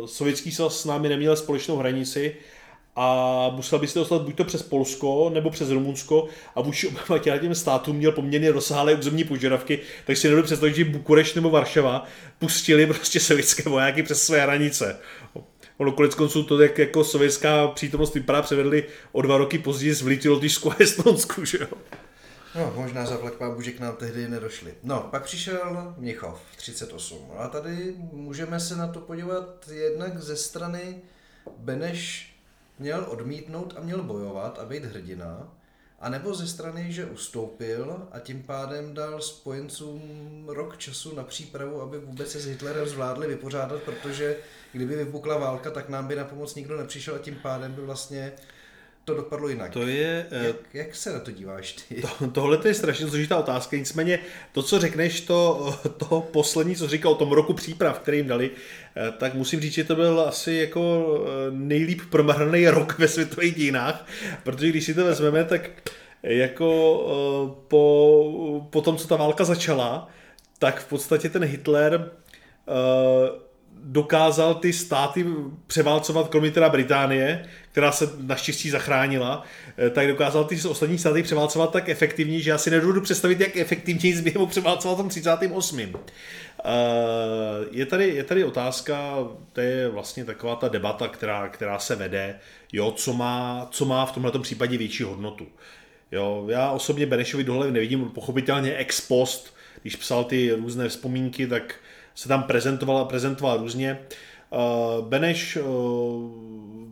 uh, 0.00 0.06
sovětský 0.06 0.52
svaz 0.52 0.80
s 0.80 0.84
námi 0.84 1.08
neměl 1.08 1.36
společnou 1.36 1.76
hranici, 1.76 2.36
a 2.96 3.48
musel 3.56 3.78
byste 3.78 3.98
dostat 3.98 4.22
buď 4.22 4.36
to 4.36 4.44
přes 4.44 4.62
Polsko 4.62 5.30
nebo 5.34 5.50
přes 5.50 5.70
Rumunsko 5.70 6.28
a 6.54 6.60
vůči 6.60 6.88
oběma 6.88 7.18
těm 7.18 7.54
státům 7.54 7.96
měl 7.96 8.12
poměrně 8.12 8.52
rozsáhlé 8.52 8.94
územní 8.94 9.24
požadavky, 9.24 9.78
takže 10.06 10.20
si 10.20 10.26
nedovedu 10.26 10.46
představit, 10.46 10.74
že 10.74 10.84
Bukureš 10.84 11.34
nebo 11.34 11.50
Varšava 11.50 12.06
pustili 12.38 12.86
prostě 12.86 13.20
sovětské 13.20 13.70
vojáky 13.70 14.02
přes 14.02 14.22
své 14.22 14.40
hranice. 14.40 14.98
Ono 15.76 15.92
konec 15.92 16.14
konců 16.14 16.42
to, 16.42 16.60
jak 16.60 16.78
jako 16.78 17.04
sovětská 17.04 17.68
přítomnost 17.68 18.14
vypadá, 18.14 18.42
převedli 18.42 18.84
o 19.12 19.22
dva 19.22 19.36
roky 19.36 19.58
později 19.58 19.94
Vlítí 19.94 20.28
Lotyšsku 20.28 20.72
a 20.72 20.76
Estonsku, 20.78 21.44
že 21.44 21.58
jo? 21.60 21.66
No, 22.54 22.72
možná 22.76 23.06
za 23.06 23.18
Black 23.18 23.36
že 23.60 23.72
k 23.72 23.80
nám 23.80 23.96
tehdy 23.96 24.28
nedošli. 24.28 24.74
No, 24.82 25.08
pak 25.10 25.24
přišel 25.24 25.94
Mnichov, 25.98 26.40
38. 26.56 27.30
A 27.38 27.48
tady 27.48 27.94
můžeme 28.12 28.60
se 28.60 28.76
na 28.76 28.88
to 28.88 29.00
podívat 29.00 29.68
jednak 29.72 30.22
ze 30.22 30.36
strany 30.36 31.02
Beneš 31.58 32.34
měl 32.78 33.06
odmítnout 33.08 33.74
a 33.76 33.80
měl 33.80 34.02
bojovat 34.02 34.58
a 34.58 34.64
být 34.64 34.84
hrdina, 34.84 35.48
a 36.00 36.08
nebo 36.08 36.34
ze 36.34 36.46
strany, 36.46 36.92
že 36.92 37.04
ustoupil 37.04 38.08
a 38.12 38.18
tím 38.18 38.42
pádem 38.42 38.94
dal 38.94 39.20
spojencům 39.20 40.44
rok 40.48 40.76
času 40.76 41.14
na 41.14 41.24
přípravu, 41.24 41.82
aby 41.82 41.98
vůbec 41.98 42.30
se 42.30 42.40
s 42.40 42.46
Hitlerem 42.46 42.88
zvládli 42.88 43.26
vypořádat, 43.26 43.82
protože 43.82 44.36
kdyby 44.72 44.96
vypukla 44.96 45.38
válka, 45.38 45.70
tak 45.70 45.88
nám 45.88 46.08
by 46.08 46.16
na 46.16 46.24
pomoc 46.24 46.54
nikdo 46.54 46.76
nepřišel 46.76 47.14
a 47.14 47.18
tím 47.18 47.36
pádem 47.42 47.72
by 47.72 47.82
vlastně 47.82 48.32
to 49.10 49.16
dopadlo 49.16 49.48
jinak. 49.48 49.72
To 49.72 49.86
je, 49.86 50.26
eh, 50.30 50.46
jak, 50.46 50.56
jak 50.74 50.94
se 50.94 51.12
na 51.12 51.20
to 51.20 51.30
díváš 51.30 51.72
ty? 51.72 52.02
To, 52.02 52.26
tohle 52.26 52.58
je 52.64 52.74
strašně 52.74 53.08
složitá 53.08 53.36
otázka, 53.36 53.76
nicméně 53.76 54.18
to, 54.52 54.62
co 54.62 54.78
řekneš, 54.78 55.20
to, 55.20 55.74
to 56.08 56.20
poslední, 56.20 56.76
co 56.76 56.88
říkal 56.88 57.12
o 57.12 57.14
tom 57.14 57.32
roku 57.32 57.54
příprav, 57.54 57.98
který 57.98 58.16
jim 58.16 58.26
dali, 58.26 58.50
eh, 58.96 59.12
tak 59.18 59.34
musím 59.34 59.60
říct, 59.60 59.72
že 59.72 59.84
to 59.84 59.96
byl 59.96 60.20
asi 60.20 60.52
jako 60.52 61.14
eh, 61.26 61.50
nejlíp 61.50 62.00
promrhaný 62.10 62.68
rok 62.68 62.98
ve 62.98 63.08
světových 63.08 63.54
dějinách, 63.54 64.06
protože 64.42 64.68
když 64.68 64.84
si 64.84 64.94
to 64.94 65.04
vezmeme, 65.04 65.44
tak 65.44 65.70
jako 66.22 66.70
po, 67.68 68.66
po 68.70 68.80
tom, 68.82 68.96
co 68.96 69.08
ta 69.08 69.16
válka 69.16 69.44
začala, 69.44 70.08
tak 70.58 70.80
v 70.80 70.88
podstatě 70.88 71.28
ten 71.28 71.44
Hitler 71.44 72.10
dokázal 73.84 74.54
ty 74.54 74.72
státy 74.72 75.26
převálcovat, 75.66 76.28
kromě 76.28 76.50
teda 76.50 76.68
Británie, 76.68 77.48
která 77.72 77.92
se 77.92 78.10
naštěstí 78.20 78.70
zachránila, 78.70 79.44
eh, 79.78 79.90
tak 79.90 80.08
dokázal 80.08 80.44
ty 80.44 80.58
ostatní 80.68 80.98
státy 80.98 81.22
převálcovat 81.22 81.72
tak 81.72 81.88
efektivně, 81.88 82.40
že 82.40 82.50
já 82.50 82.58
si 82.58 82.70
nedovedu 82.70 83.00
představit, 83.00 83.40
jak 83.40 83.56
efektivněji 83.56 84.22
by 84.22 84.30
ho 84.30 84.46
převálcoval 84.46 84.96
tom 84.96 85.08
38. 85.08 85.80
Eh, 85.80 86.68
je 87.70 87.86
tady, 87.86 88.08
je 88.08 88.24
tady 88.24 88.44
otázka, 88.44 89.14
to 89.52 89.60
je 89.60 89.88
vlastně 89.88 90.24
taková 90.24 90.56
ta 90.56 90.68
debata, 90.68 91.08
která, 91.08 91.48
která 91.48 91.78
se 91.78 91.96
vede, 91.96 92.38
jo, 92.72 92.90
co, 92.90 93.12
má, 93.12 93.68
co 93.70 93.84
má 93.84 94.06
v 94.06 94.12
tomhle 94.12 94.32
případě 94.38 94.78
větší 94.78 95.02
hodnotu. 95.02 95.46
Jo, 96.12 96.44
já 96.48 96.70
osobně 96.70 97.06
Benešovi 97.06 97.44
dohle 97.44 97.70
nevidím, 97.70 98.10
pochopitelně 98.10 98.74
ex 98.74 99.00
post, 99.00 99.54
když 99.82 99.96
psal 99.96 100.24
ty 100.24 100.52
různé 100.52 100.88
vzpomínky, 100.88 101.46
tak 101.46 101.74
se 102.14 102.28
tam 102.28 102.42
prezentoval 102.42 102.98
a 102.98 103.04
prezentoval 103.04 103.58
různě. 103.58 103.98
Uh, 104.50 105.08
Beneš, 105.08 105.56
uh, 105.56 106.30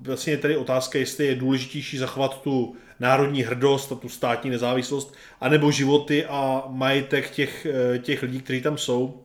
vlastně 0.02 0.32
je 0.32 0.36
tady 0.36 0.56
otázka, 0.56 0.98
jestli 0.98 1.26
je 1.26 1.34
důležitější 1.34 1.98
zachovat 1.98 2.42
tu 2.42 2.76
národní 3.00 3.42
hrdost 3.42 3.92
a 3.92 3.94
tu 3.94 4.08
státní 4.08 4.50
nezávislost, 4.50 5.14
anebo 5.40 5.70
životy 5.70 6.24
a 6.24 6.64
majetek 6.68 7.30
těch, 7.30 7.66
eh, 7.66 7.98
těch 7.98 8.22
lidí, 8.22 8.40
kteří 8.40 8.60
tam 8.60 8.78
jsou. 8.78 9.22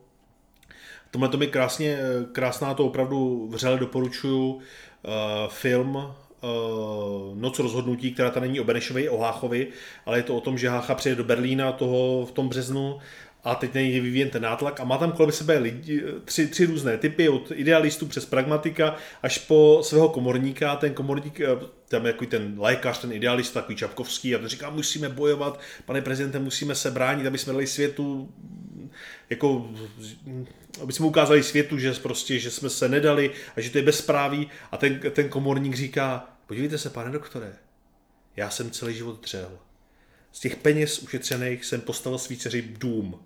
Tohle 1.11 1.29
to 1.29 1.37
mi 1.37 1.47
krásně, 1.47 1.97
krásná 2.31 2.73
to 2.73 2.85
opravdu 2.85 3.47
vřele 3.51 3.79
doporučuju. 3.79 4.59
Film 5.47 6.13
Noc 7.33 7.59
rozhodnutí, 7.59 8.13
která 8.13 8.29
ta 8.29 8.39
není 8.39 8.59
o 8.59 8.63
Benešovi, 8.63 9.09
o 9.09 9.17
Háchovi, 9.17 9.67
ale 10.05 10.19
je 10.19 10.23
to 10.23 10.37
o 10.37 10.41
tom, 10.41 10.57
že 10.57 10.69
Hácha 10.69 10.95
přijde 10.95 11.15
do 11.15 11.23
Berlína 11.23 11.71
toho 11.71 12.25
v 12.25 12.31
tom 12.31 12.49
březnu 12.49 12.99
a 13.43 13.55
teď 13.55 13.73
není 13.73 13.99
vyvíjen 13.99 14.29
ten 14.29 14.41
nátlak. 14.41 14.79
A 14.79 14.83
má 14.83 14.97
tam 14.97 15.11
kolem 15.11 15.31
sebe 15.31 15.57
lidi, 15.57 16.03
tři, 16.25 16.47
tři 16.47 16.65
různé 16.65 16.97
typy, 16.97 17.29
od 17.29 17.51
idealistů 17.55 18.05
přes 18.05 18.25
pragmatika 18.25 18.95
až 19.21 19.37
po 19.37 19.79
svého 19.83 20.09
komorníka, 20.09 20.75
ten 20.75 20.93
komorník, 20.93 21.39
eh, 21.39 21.47
tam 21.87 22.05
jako 22.05 22.25
ten 22.25 22.55
lékař, 22.57 23.01
ten 23.01 23.11
idealista, 23.11 23.59
takový 23.59 23.75
Čapkovský 23.75 24.35
a 24.35 24.37
ten 24.37 24.47
říká, 24.47 24.69
musíme 24.69 25.09
bojovat, 25.09 25.59
pane 25.85 26.01
prezidente, 26.01 26.39
musíme 26.39 26.75
se 26.75 26.91
bránit, 26.91 27.27
aby 27.27 27.37
jsme 27.37 27.53
dali 27.53 27.67
světu 27.67 28.33
jako, 29.29 29.69
aby 30.81 30.93
jsme 30.93 31.05
ukázali 31.05 31.43
světu, 31.43 31.77
že 31.77 31.93
prostě, 31.93 32.39
že 32.39 32.51
jsme 32.51 32.69
se 32.69 32.89
nedali 32.89 33.31
a 33.55 33.61
že 33.61 33.69
to 33.69 33.77
je 33.77 33.83
bezpráví. 33.83 34.49
A 34.71 34.77
ten, 34.77 34.99
ten 35.11 35.29
komorník 35.29 35.75
říká, 35.75 36.29
podívejte 36.47 36.77
se, 36.77 36.89
pane 36.89 37.11
doktore, 37.11 37.53
já 38.35 38.49
jsem 38.49 38.71
celý 38.71 38.95
život 38.95 39.21
dřel. 39.21 39.51
Z 40.31 40.39
těch 40.39 40.55
peněz 40.55 40.99
ušetřených 40.99 41.65
jsem 41.65 41.81
postavil 41.81 42.19
svý 42.19 42.37
dceři 42.37 42.61
dům 42.61 43.19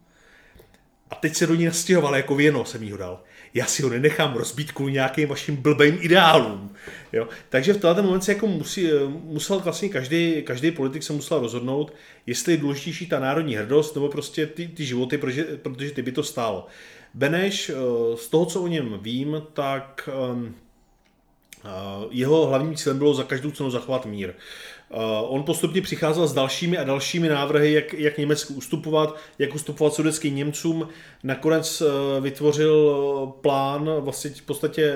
a 1.09 1.15
teď 1.15 1.35
se 1.35 1.47
do 1.47 1.55
ní 1.55 1.65
nastěhoval, 1.65 2.15
jako 2.15 2.35
věno 2.35 2.65
jsem 2.65 2.83
jí 2.83 2.91
ho 2.91 2.97
dal. 2.97 3.23
Já 3.53 3.65
si 3.65 3.83
ho 3.83 3.89
nenechám 3.89 4.33
rozbít 4.33 4.71
kvůli 4.71 4.91
nějakým 4.91 5.29
vašim 5.29 5.55
blbým 5.55 5.97
ideálům. 6.01 6.73
Jo? 7.13 7.27
Takže 7.49 7.73
v 7.73 7.77
tenhle 7.77 8.01
moment 8.01 8.21
se 8.21 8.33
jako 8.33 8.47
musí, 8.47 8.89
musel 9.07 9.59
vlastně 9.59 9.89
každý, 9.89 10.41
každý 10.41 10.71
politik 10.71 11.03
se 11.03 11.13
musel 11.13 11.39
rozhodnout, 11.39 11.93
jestli 12.25 12.53
je 12.53 12.57
důležitější 12.57 13.07
ta 13.07 13.19
národní 13.19 13.55
hrdost 13.55 13.95
nebo 13.95 14.09
prostě 14.09 14.47
ty, 14.47 14.67
ty 14.67 14.85
životy, 14.85 15.17
protože, 15.17 15.43
protože 15.43 15.91
ty 15.91 16.01
by 16.01 16.11
to 16.11 16.23
stálo. 16.23 16.67
Beneš, 17.13 17.69
eh, 17.69 17.73
z 18.17 18.27
toho, 18.27 18.45
co 18.45 18.61
o 18.61 18.67
něm 18.67 18.99
vím, 19.01 19.41
tak 19.53 20.09
ehm, 20.31 20.55
eh, 21.65 21.69
jeho 22.11 22.45
hlavním 22.45 22.75
cílem 22.75 22.97
bylo 22.97 23.13
za 23.13 23.23
každou 23.23 23.51
cenu 23.51 23.71
zachovat 23.71 24.05
mír. 24.05 24.33
Uh, 24.89 25.33
on 25.33 25.43
postupně 25.43 25.81
přicházel 25.81 26.27
s 26.27 26.33
dalšími 26.33 26.77
a 26.77 26.83
dalšími 26.83 27.29
návrhy, 27.29 27.73
jak, 27.73 27.93
jak 27.93 28.17
Německu 28.17 28.53
ustupovat, 28.53 29.15
jak 29.39 29.55
ustupovat 29.55 29.93
sudeckým 29.93 30.35
Němcům. 30.35 30.87
Nakonec 31.23 31.81
uh, 31.81 31.87
vytvořil 32.23 32.97
plán, 33.41 33.89
vlastně 33.99 34.31
v 34.31 34.41
podstatě 34.41 34.93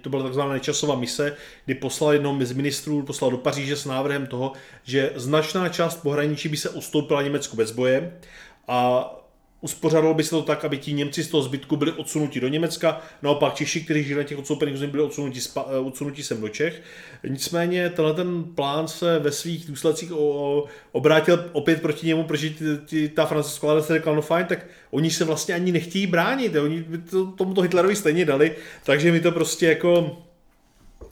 to 0.00 0.10
byla 0.10 0.22
takzvaná 0.22 0.52
nečasová 0.52 0.96
mise, 0.96 1.36
kdy 1.64 1.74
poslal 1.74 2.12
jednou 2.12 2.44
z 2.44 2.52
ministrů, 2.52 3.02
poslal 3.02 3.30
do 3.30 3.38
Paříže 3.38 3.76
s 3.76 3.84
návrhem 3.84 4.26
toho, 4.26 4.52
že 4.84 5.12
značná 5.16 5.68
část 5.68 6.02
pohraničí 6.02 6.48
by 6.48 6.56
se 6.56 6.68
ustoupila 6.68 7.22
Německu 7.22 7.56
bez 7.56 7.70
boje 7.70 8.12
a 8.68 9.10
uspořádalo 9.60 10.14
by 10.14 10.24
se 10.24 10.30
to 10.30 10.42
tak, 10.42 10.64
aby 10.64 10.78
ti 10.78 10.92
Němci 10.92 11.24
z 11.24 11.28
toho 11.28 11.42
zbytku 11.42 11.76
byli 11.76 11.92
odsunuti 11.92 12.40
do 12.40 12.48
Německa, 12.48 13.00
naopak 13.22 13.54
Češi, 13.54 13.80
kteří 13.80 14.04
žili 14.04 14.22
na 14.22 14.28
těch 14.28 14.38
odsoupených 14.38 14.74
územích, 14.74 14.92
byli 14.92 15.04
odsunuti, 15.04 15.40
spa, 15.40 15.66
eh, 15.70 15.78
odsunuti 15.78 16.22
sem 16.22 16.40
do 16.40 16.48
Čech. 16.48 16.82
Nicméně 17.28 17.90
tenhle 17.90 18.14
ten 18.14 18.44
plán 18.44 18.88
se 18.88 19.18
ve 19.18 19.32
svých 19.32 19.66
důsledcích 19.66 20.12
obrátil 20.92 21.50
opět 21.52 21.82
proti 21.82 22.06
němu, 22.06 22.24
protože 22.24 22.50
ti, 22.50 22.64
ti, 22.86 23.08
ta 23.08 23.26
francouzská 23.26 23.66
vláda 23.66 23.82
se 23.82 23.92
řekla, 23.94 24.14
no 24.14 24.22
fajn, 24.22 24.46
tak 24.46 24.66
oni 24.90 25.10
se 25.10 25.24
vlastně 25.24 25.54
ani 25.54 25.72
nechtějí 25.72 26.06
bránit, 26.06 26.56
oni 26.56 26.84
to, 27.10 27.26
tomuto 27.26 27.60
Hitlerovi 27.60 27.96
stejně 27.96 28.24
dali, 28.24 28.56
takže 28.84 29.12
mi 29.12 29.20
to 29.20 29.32
prostě 29.32 29.66
jako 29.66 30.18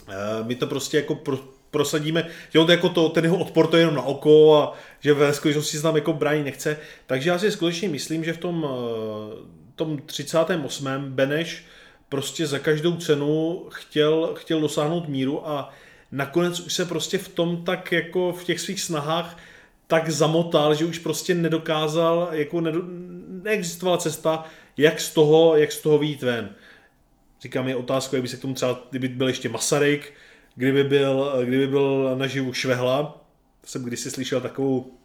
eh, 0.09 0.45
my 0.45 0.55
to 0.55 0.67
prostě 0.67 0.97
jako 0.97 1.15
pro, 1.15 1.56
prosadíme, 1.71 2.27
že 2.51 2.59
on 2.59 2.71
jako 2.71 2.89
to, 2.89 3.09
ten 3.09 3.25
jeho 3.25 3.39
odpor 3.39 3.67
to 3.67 3.77
je 3.77 3.83
jenom 3.83 3.95
na 3.95 4.03
oko 4.03 4.57
a 4.57 4.73
že 5.01 5.15
ve 5.15 5.35
skutečnosti 5.35 5.77
se 5.77 5.83
tam 5.83 5.97
jako 5.97 6.13
brání 6.13 6.45
nechce. 6.45 6.79
Takže 7.07 7.31
já 7.31 7.39
si 7.39 7.51
skutečně 7.51 7.89
myslím, 7.89 8.25
že 8.25 8.33
v 8.33 8.39
tom, 8.39 8.67
eh, 8.69 9.57
tom 9.75 9.99
38. 9.99 11.11
Beneš 11.11 11.65
prostě 12.09 12.47
za 12.47 12.59
každou 12.59 12.97
cenu 12.97 13.67
chtěl, 13.71 14.35
chtěl 14.35 14.61
dosáhnout 14.61 15.09
míru 15.09 15.49
a 15.49 15.73
nakonec 16.13 16.61
už 16.61 16.73
se 16.73 16.85
prostě 16.85 17.19
v 17.19 17.29
tom 17.29 17.65
tak 17.65 17.93
jako 17.93 18.33
v 18.33 18.45
těch 18.45 18.61
svých 18.61 18.81
snahách 18.81 19.39
tak 19.87 20.11
zamotal, 20.11 20.75
že 20.75 20.85
už 20.85 20.99
prostě 20.99 21.35
nedokázal, 21.35 22.29
jako 22.33 22.61
nedo, 22.61 22.83
neexistovala 23.43 23.99
cesta, 23.99 24.45
jak 24.77 25.01
z 25.01 25.11
toho, 25.11 25.57
jak 25.57 25.73
z 25.73 25.81
toho 25.81 25.99
výjít 25.99 26.23
ven. 26.23 26.51
Říkám, 27.41 27.69
je 27.69 27.77
otázka, 27.77 28.17
kdyby 28.17 28.29
se 28.29 28.37
k 28.37 28.41
tomu 28.41 28.55
třeba, 28.55 28.81
kdyby 28.91 29.09
byl 29.09 29.29
ještě 29.29 29.49
Masaryk, 29.49 30.13
kdyby 30.57 30.85
byl, 30.85 31.33
kdyby 31.45 31.67
byl 31.67 32.17
naživu 32.19 32.53
Švehla, 32.53 33.25
jsem 33.65 33.85
kdysi 33.85 34.11
slyšel 34.11 34.41
takovou 34.41 34.97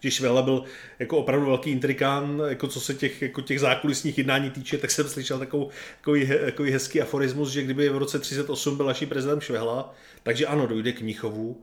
že 0.00 0.10
Švehla 0.10 0.42
byl 0.42 0.64
jako 0.98 1.18
opravdu 1.18 1.46
velký 1.46 1.70
intrikán, 1.70 2.42
jako 2.48 2.68
co 2.68 2.80
se 2.80 2.94
těch, 2.94 3.22
jako 3.22 3.40
těch 3.40 3.60
zákulisních 3.60 4.18
jednání 4.18 4.50
týče, 4.50 4.78
tak 4.78 4.90
jsem 4.90 5.08
slyšel 5.08 5.38
takovou, 5.38 5.70
takový, 5.98 6.28
takový 6.44 6.70
hezký 6.70 7.02
aforismus, 7.02 7.50
že 7.50 7.62
kdyby 7.62 7.88
v 7.88 7.96
roce 7.96 8.18
38 8.18 8.76
byl 8.76 8.86
naší 8.86 9.06
prezident 9.06 9.40
Švehla, 9.40 9.94
takže 10.22 10.46
ano, 10.46 10.66
dojde 10.66 10.92
k 10.92 11.00
Mnichovu, 11.00 11.60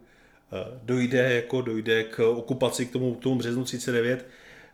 eh, 0.53 0.79
dojde, 0.83 1.33
jako 1.33 1.61
dojde 1.61 2.03
k 2.03 2.19
okupaci 2.19 2.85
k 2.85 2.91
tomu, 2.91 3.15
k 3.15 3.23
tomu 3.23 3.35
březnu 3.35 3.63
39, 3.63 4.25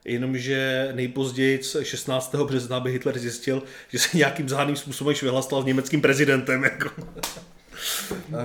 jenomže 0.05 0.89
nejpozději 0.95 1.61
16. 1.83 2.45
března 2.45 2.79
by 2.79 2.91
Hitler 2.91 3.19
zjistil, 3.19 3.63
že 3.89 3.99
se 3.99 4.17
nějakým 4.17 4.49
záhadným 4.49 4.75
způsobem 4.75 5.15
Švehla 5.15 5.41
stal 5.41 5.63
německým 5.63 6.01
prezidentem. 6.01 6.63
Jako. 6.63 6.89
Uh, 8.11 8.37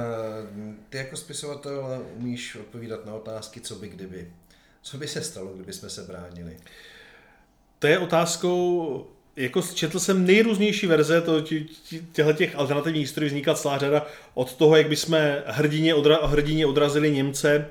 ty 0.89 0.99
jako 0.99 1.17
spisovatel 1.17 2.07
umíš 2.17 2.57
odpovídat 2.57 3.07
na 3.07 3.15
otázky, 3.15 3.61
co 3.61 3.75
by 3.75 3.89
kdyby. 3.89 4.31
Co 4.83 4.99
by 4.99 5.09
se 5.09 5.23
stalo, 5.23 5.55
kdyby 5.55 5.73
jsme 5.73 5.91
se 5.91 6.03
bránili? 6.03 6.57
To 7.79 7.87
je 7.87 7.99
otázkou, 7.99 9.07
jako 9.37 9.63
četl 9.63 10.01
jsem 10.01 10.27
nejrůznější 10.27 10.87
verze 10.87 11.21
to, 11.21 11.41
těch 12.37 12.57
alternativních 12.57 13.03
historií 13.03 13.29
vzniká 13.29 13.55
celá 13.55 13.79
řada 13.79 14.07
od 14.35 14.55
toho, 14.55 14.77
jak 14.77 14.89
bychom 14.89 15.19
hrdině, 15.47 15.95
odra, 15.95 16.27
hrdině 16.27 16.67
odrazili 16.67 17.11
Němce, 17.11 17.69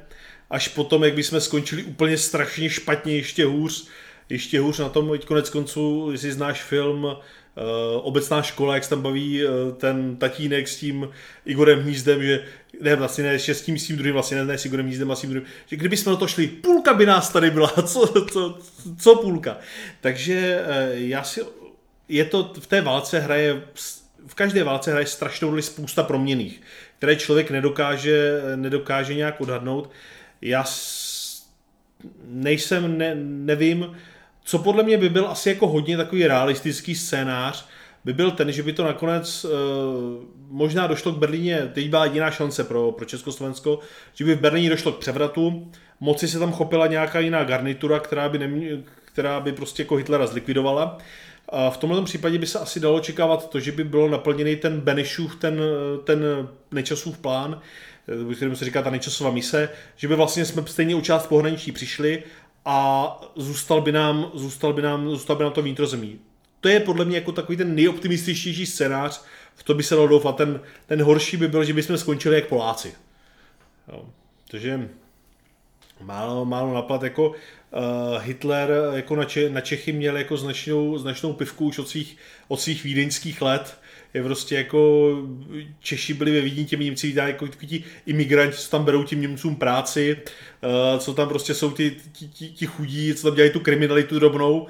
až 0.49 0.67
potom, 0.67 1.03
jak 1.03 1.13
bychom 1.13 1.41
skončili 1.41 1.83
úplně 1.83 2.17
strašně 2.17 2.69
špatně, 2.69 3.15
ještě 3.15 3.45
hůř, 3.45 3.87
ještě 4.29 4.59
hůř 4.59 4.79
na 4.79 4.89
tom, 4.89 5.19
konec 5.25 5.49
konců, 5.49 6.09
jestli 6.11 6.31
znáš 6.31 6.63
film 6.63 7.07
Eh, 7.07 7.17
obecná 7.97 8.41
škola, 8.41 8.73
jak 8.73 8.83
se 8.83 8.89
tam 8.89 9.01
baví 9.01 9.43
eh, 9.43 9.47
ten 9.77 10.15
tatínek 10.15 10.67
s 10.67 10.77
tím 10.77 11.09
Igorem 11.45 11.79
Hnízdem, 11.79 12.23
že 12.23 12.43
ne, 12.81 12.95
vlastně 12.95 13.23
ne, 13.23 13.39
s 13.39 13.61
tím, 13.61 13.79
s 13.79 13.87
tím 13.87 13.97
druhým, 13.97 14.13
vlastně 14.13 14.37
ne, 14.37 14.45
ne 14.45 14.57
s 14.57 14.65
Igorem 14.65 14.85
Hnízdem 14.85 15.11
a 15.11 15.15
s 15.15 15.21
tím 15.21 15.29
druhým, 15.29 15.47
že 15.65 15.75
kdyby 15.75 15.97
jsme 15.97 16.11
na 16.11 16.17
to 16.17 16.27
šli, 16.27 16.47
půlka 16.47 16.93
by 16.93 17.05
nás 17.05 17.29
tady 17.29 17.51
byla, 17.51 17.67
co, 17.87 18.25
co, 18.31 18.59
co 18.97 19.15
půlka. 19.15 19.57
Takže 20.01 20.63
eh, 20.65 20.89
já 20.93 21.23
si, 21.23 21.41
je 22.07 22.25
to, 22.25 22.53
v 22.59 22.67
té 22.67 22.81
válce 22.81 23.19
hraje, 23.19 23.61
v 24.27 24.35
každé 24.35 24.63
válce 24.63 24.91
hraje 24.91 25.05
strašnou 25.05 25.49
roli 25.49 25.61
spousta 25.61 26.03
proměných, 26.03 26.61
které 26.97 27.15
člověk 27.15 27.51
nedokáže, 27.51 28.41
nedokáže 28.55 29.13
nějak 29.13 29.41
odhadnout. 29.41 29.91
Já 30.41 30.65
nejsem, 32.25 32.97
ne, 32.97 33.15
nevím, 33.15 33.95
co 34.43 34.59
podle 34.59 34.83
mě 34.83 34.97
by 34.97 35.09
byl 35.09 35.27
asi 35.27 35.49
jako 35.49 35.67
hodně 35.67 35.97
takový 35.97 36.27
realistický 36.27 36.95
scénář, 36.95 37.65
by 38.05 38.13
byl 38.13 38.31
ten, 38.31 38.51
že 38.51 38.63
by 38.63 38.73
to 38.73 38.83
nakonec 38.83 39.45
uh, 39.45 39.51
možná 40.49 40.87
došlo 40.87 41.11
k 41.11 41.17
Berlíně, 41.17 41.71
teď 41.73 41.89
byla 41.89 42.05
jediná 42.05 42.31
šance 42.31 42.63
pro, 42.63 42.91
pro 42.91 43.05
Československo, 43.05 43.79
že 44.13 44.25
by 44.25 44.35
v 44.35 44.39
Berlíně 44.39 44.69
došlo 44.69 44.91
k 44.91 44.99
převratu, 44.99 45.71
moci 45.99 46.27
se 46.27 46.39
tam 46.39 46.51
chopila 46.51 46.87
nějaká 46.87 47.19
jiná 47.19 47.43
garnitura, 47.43 47.99
která 47.99 48.29
by, 48.29 48.39
nemě, 48.39 48.69
která 49.05 49.39
by 49.39 49.51
prostě 49.51 49.81
jako 49.81 49.95
Hitlera 49.95 50.27
zlikvidovala. 50.27 50.97
A 51.49 51.69
v 51.69 51.77
tomhle 51.77 52.03
případě 52.03 52.37
by 52.37 52.47
se 52.47 52.59
asi 52.59 52.79
dalo 52.79 52.95
očekávat 52.95 53.49
to, 53.49 53.59
že 53.59 53.71
by 53.71 53.83
bylo 53.83 54.09
naplněný 54.09 54.55
ten 54.55 54.79
Benešův, 54.79 55.35
ten, 55.35 55.61
ten 56.03 56.23
Nečasův 56.71 57.17
plán, 57.17 57.61
eh, 58.31 58.35
kterým 58.35 58.55
se 58.55 58.65
říká 58.65 58.81
ta 58.81 58.89
Nečasová 58.89 59.31
mise, 59.31 59.69
že 59.95 60.07
by 60.07 60.15
vlastně 60.15 60.45
jsme 60.45 60.63
stejně 60.65 60.95
u 60.95 61.01
část 61.01 61.27
pohraničí 61.27 61.71
přišli 61.71 62.23
a 62.65 63.21
zůstal 63.35 63.81
by 63.81 63.91
nám, 63.91 64.31
zůstal 64.33 64.73
by 64.73 64.81
nám, 64.81 65.09
zůstal 65.09 65.35
by 65.35 65.43
nám 65.43 65.53
to 65.53 65.61
vnitrozemí. 65.61 66.19
To 66.61 66.69
je 66.69 66.79
podle 66.79 67.05
mě 67.05 67.17
jako 67.17 67.31
takový 67.31 67.57
ten 67.57 67.75
nejoptimističtější 67.75 68.65
scénář, 68.65 69.23
v 69.55 69.63
to 69.63 69.73
by 69.73 69.83
se 69.83 69.95
dalo 69.95 70.07
doufat. 70.07 70.35
Ten, 70.37 70.61
ten 70.85 71.01
horší 71.01 71.37
by 71.37 71.47
byl, 71.47 71.63
že 71.63 71.73
bychom 71.73 71.97
skončili 71.97 72.35
jak 72.35 72.47
Poláci. 72.47 72.93
Jo. 73.87 74.05
Takže 74.51 74.89
málo, 76.01 76.45
málo 76.45 76.73
napad, 76.73 77.03
jako 77.03 77.29
uh, 77.29 77.35
Hitler 78.21 78.69
jako 78.93 79.15
na, 79.15 79.25
Če, 79.25 79.49
na 79.49 79.61
Čechy 79.61 79.91
měl 79.91 80.17
jako 80.17 80.37
značnou, 80.37 80.97
značnou 80.97 81.33
pivku 81.33 81.65
už 81.65 81.79
od 81.79 81.87
svých, 81.87 82.17
od 82.47 82.61
svých 82.61 82.83
vídeňských 82.83 83.41
let, 83.41 83.77
je 84.13 84.23
prostě 84.23 84.55
jako 84.55 85.11
Češi 85.79 86.13
byli 86.13 86.31
ve 86.31 86.41
Vídni 86.41 86.65
těmi 86.65 86.85
Němci 86.85 87.07
vítají 87.07 87.33
jako 87.33 87.47
ti 87.47 87.83
imigranti, 88.05 88.57
co 88.57 88.69
tam 88.69 88.85
berou 88.85 89.03
tím 89.03 89.21
Němcům 89.21 89.55
práci, 89.55 90.17
uh, 90.93 90.99
co 90.99 91.13
tam 91.13 91.29
prostě 91.29 91.53
jsou 91.53 91.71
ty, 91.71 91.95
ti, 92.11 92.27
ti, 92.27 92.49
ti 92.49 92.65
chudí, 92.65 93.13
co 93.13 93.27
tam 93.27 93.35
dělají 93.35 93.51
tu 93.51 93.59
kriminalitu 93.59 94.19
drobnou 94.19 94.67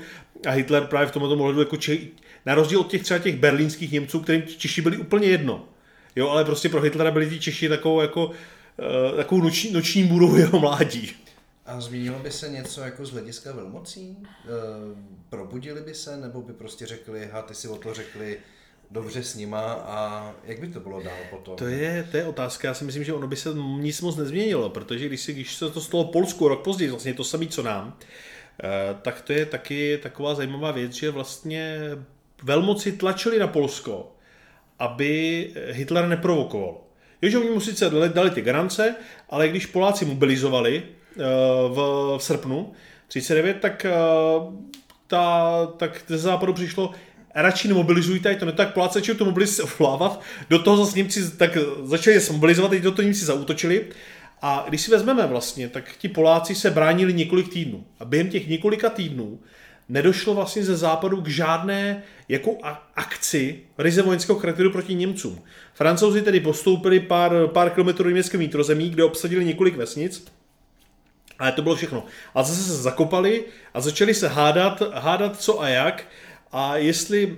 a 0.48 0.52
Hitler 0.52 0.84
právě 0.84 1.08
v 1.08 1.12
tomto 1.12 1.36
ohledu 1.36 1.60
jako 1.60 1.78
Če- 1.78 1.98
na 2.46 2.56
rozdíl 2.56 2.80
od 2.80 2.92
těch 2.92 3.04
třeba 3.04 3.20
těch 3.20 3.36
berlínských 3.36 3.92
Němců, 3.92 4.20
kterým 4.20 4.44
Češi 4.58 4.82
byli 4.82 4.98
úplně 4.98 5.28
jedno. 5.28 5.68
Jo, 6.16 6.30
ale 6.30 6.46
prostě 6.46 6.70
pro 6.70 6.82
Hitlera 6.82 7.12
byli 7.12 7.30
ti 7.30 7.40
Češi 7.40 7.70
takovou 7.70 8.02
jako 8.02 8.26
uh, 8.26 8.34
takovou 9.16 9.42
noční, 9.42 9.72
noční 9.72 10.04
budou 10.04 10.36
jeho 10.36 10.60
mládí. 10.60 11.12
A 11.66 11.82
zmínilo 11.82 12.20
by 12.20 12.32
se 12.32 12.50
něco 12.50 12.82
jako 12.82 13.06
z 13.06 13.12
hlediska 13.12 13.52
velmocí? 13.52 14.18
E, 14.20 14.26
probudili 15.30 15.82
by 15.82 15.94
se, 15.94 16.18
nebo 16.18 16.42
by 16.42 16.54
prostě 16.54 16.86
řekli, 16.86 17.30
ha, 17.32 17.42
ty 17.42 17.56
si 17.56 17.68
o 17.68 17.78
to 17.78 17.94
řekli, 17.94 18.38
dobře 18.94 19.24
s 19.24 19.36
nima 19.36 19.74
a 19.74 20.32
jak 20.44 20.60
by 20.60 20.68
to 20.68 20.80
bylo 20.80 21.02
dál 21.02 21.18
potom? 21.30 21.56
To 21.56 21.68
je, 21.68 22.08
to 22.12 22.18
je 22.18 22.26
otázka, 22.26 22.68
já 22.68 22.74
si 22.74 22.84
myslím, 22.86 23.04
že 23.04 23.14
ono 23.14 23.28
by 23.28 23.36
se 23.36 23.50
nic 23.78 24.02
moc 24.02 24.18
nezměnilo, 24.18 24.70
protože 24.70 25.06
když, 25.06 25.22
si, 25.22 25.34
když 25.34 25.56
se 25.56 25.70
to 25.70 25.82
stalo 25.82 26.06
Polsku 26.06 26.48
rok 26.48 26.64
později, 26.64 26.90
vlastně 26.90 27.14
to 27.14 27.24
samé, 27.24 27.46
co 27.46 27.64
nám, 27.64 27.98
eh, 28.64 28.70
tak 29.02 29.22
to 29.22 29.34
je 29.34 29.46
taky 29.46 30.00
taková 30.04 30.36
zajímavá 30.36 30.72
věc, 30.72 30.92
že 30.92 31.12
vlastně 31.12 31.80
velmoci 32.44 32.92
tlačili 32.92 33.40
na 33.40 33.48
Polsko, 33.48 34.16
aby 34.80 35.50
Hitler 35.72 36.08
neprovokoval. 36.08 36.78
Jo, 37.22 37.30
že 37.30 37.38
oni 37.38 37.50
mu 37.50 37.60
sice 37.60 37.90
dali 37.90 38.30
ty 38.30 38.42
garance, 38.42 38.96
ale 39.30 39.48
když 39.48 39.66
Poláci 39.66 40.06
mobilizovali 40.06 40.84
eh, 40.84 41.24
v, 41.70 41.78
v 42.18 42.24
srpnu 42.24 42.74
39, 43.08 43.60
tak, 43.60 43.86
eh, 43.86 43.94
ta, 45.08 45.66
tak 45.78 46.04
ze 46.08 46.18
západu 46.18 46.54
přišlo, 46.54 46.94
radši 47.36 47.68
nemobilizujte, 47.68 48.36
to 48.36 48.46
ne 48.46 48.52
tak 48.52 48.74
Poláci 48.74 48.94
začali 48.94 49.18
to 49.18 49.26
mobilizaci 49.26 49.62
ovlávat, 49.62 50.22
do 50.50 50.60
toho 50.60 50.86
zase 50.86 50.98
Němci 50.98 51.38
tak 51.38 51.58
začali 51.84 52.22
se 52.22 52.34
mobilizovat, 52.34 52.72
teď 52.72 52.82
do 52.84 52.92
toho 52.92 53.04
Němci 53.04 53.26
zautočili. 53.26 53.86
A 54.42 54.66
když 54.70 54.82
si 54.82 54.92
vezmeme 54.92 55.28
vlastně, 55.28 55.70
tak 55.70 55.98
ti 55.98 56.10
Poláci 56.10 56.56
se 56.56 56.72
bránili 56.72 57.14
několik 57.14 57.54
týdnů. 57.54 57.86
A 58.00 58.06
během 58.06 58.30
těch 58.30 58.48
několika 58.48 58.90
týdnů 58.90 59.40
nedošlo 59.90 60.34
vlastně 60.34 60.64
ze 60.64 60.78
západu 60.78 61.22
k 61.22 61.28
žádné 61.28 62.04
jako 62.30 62.58
akci 62.96 63.60
ryze 63.78 64.02
vojenského 64.02 64.40
charakteru 64.40 64.72
proti 64.72 64.96
Němcům. 64.96 65.42
Francouzi 65.74 66.22
tedy 66.22 66.40
postoupili 66.40 67.00
pár, 67.00 67.48
pár 67.48 67.70
kilometrů 67.70 68.10
německého 68.10 68.40
vnitrozemí, 68.40 68.90
kde 68.90 69.04
obsadili 69.04 69.46
několik 69.46 69.76
vesnic, 69.76 70.26
ale 71.40 71.52
to 71.52 71.62
bylo 71.62 71.76
všechno. 71.76 72.06
A 72.36 72.44
zase 72.44 72.64
se 72.64 72.74
zakopali 72.74 73.46
a 73.74 73.82
začali 73.82 74.14
se 74.14 74.28
hádat, 74.28 74.84
hádat 74.94 75.42
co 75.42 75.62
a 75.62 75.70
jak 75.70 76.06
a 76.54 76.78
jestli 76.78 77.38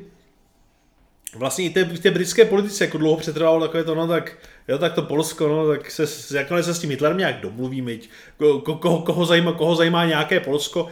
vlastně 1.35 1.65
i 1.65 1.69
té, 1.69 1.85
té 1.85 2.11
britské 2.11 2.45
politice 2.45 2.85
jako 2.85 2.97
dlouho 2.97 3.17
přetrvalo 3.17 3.59
takové 3.59 3.83
to, 3.83 3.95
no 3.95 4.07
tak 4.07 4.37
jo, 4.67 4.77
tak 4.77 4.93
to 4.93 5.01
Polsko, 5.01 5.47
no, 5.47 5.67
tak 5.67 5.91
se, 5.91 6.37
jak 6.37 6.47
se 6.61 6.73
s 6.73 6.79
tím 6.79 6.89
Hitlerem 6.89 7.17
nějak 7.17 7.41
domluvíme, 7.41 7.91
ko, 8.37 8.59
ko, 8.59 8.75
koho, 8.75 9.01
koho, 9.01 9.25
zajímá, 9.25 9.53
koho 9.53 9.75
zajímá 9.75 10.05
nějaké 10.05 10.39
Polsko. 10.39 10.83
Uh, 10.83 10.89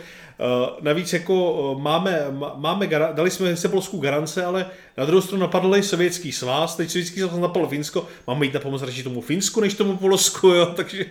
navíc 0.81 1.13
jako 1.13 1.51
uh, 1.51 1.81
máme, 1.81 2.25
máme, 2.55 2.87
dali 2.87 3.31
jsme 3.31 3.57
se 3.57 3.69
Polsku 3.69 3.97
garance, 3.97 4.45
ale 4.45 4.65
na 4.97 5.05
druhou 5.05 5.21
stranu 5.21 5.41
napadl 5.41 5.81
sovětský 5.81 6.31
svaz, 6.31 6.75
teď 6.75 6.89
sovětský 6.89 7.19
svaz 7.19 7.39
napadl 7.39 7.67
Finsko, 7.67 8.07
máme 8.27 8.45
jít 8.45 8.53
na 8.53 8.59
pomoc 8.59 8.81
radši 8.81 9.03
tomu 9.03 9.21
Finsku, 9.21 9.61
než 9.61 9.73
tomu 9.73 9.97
Polsku, 9.97 10.47
jo, 10.47 10.65
takže 10.75 11.05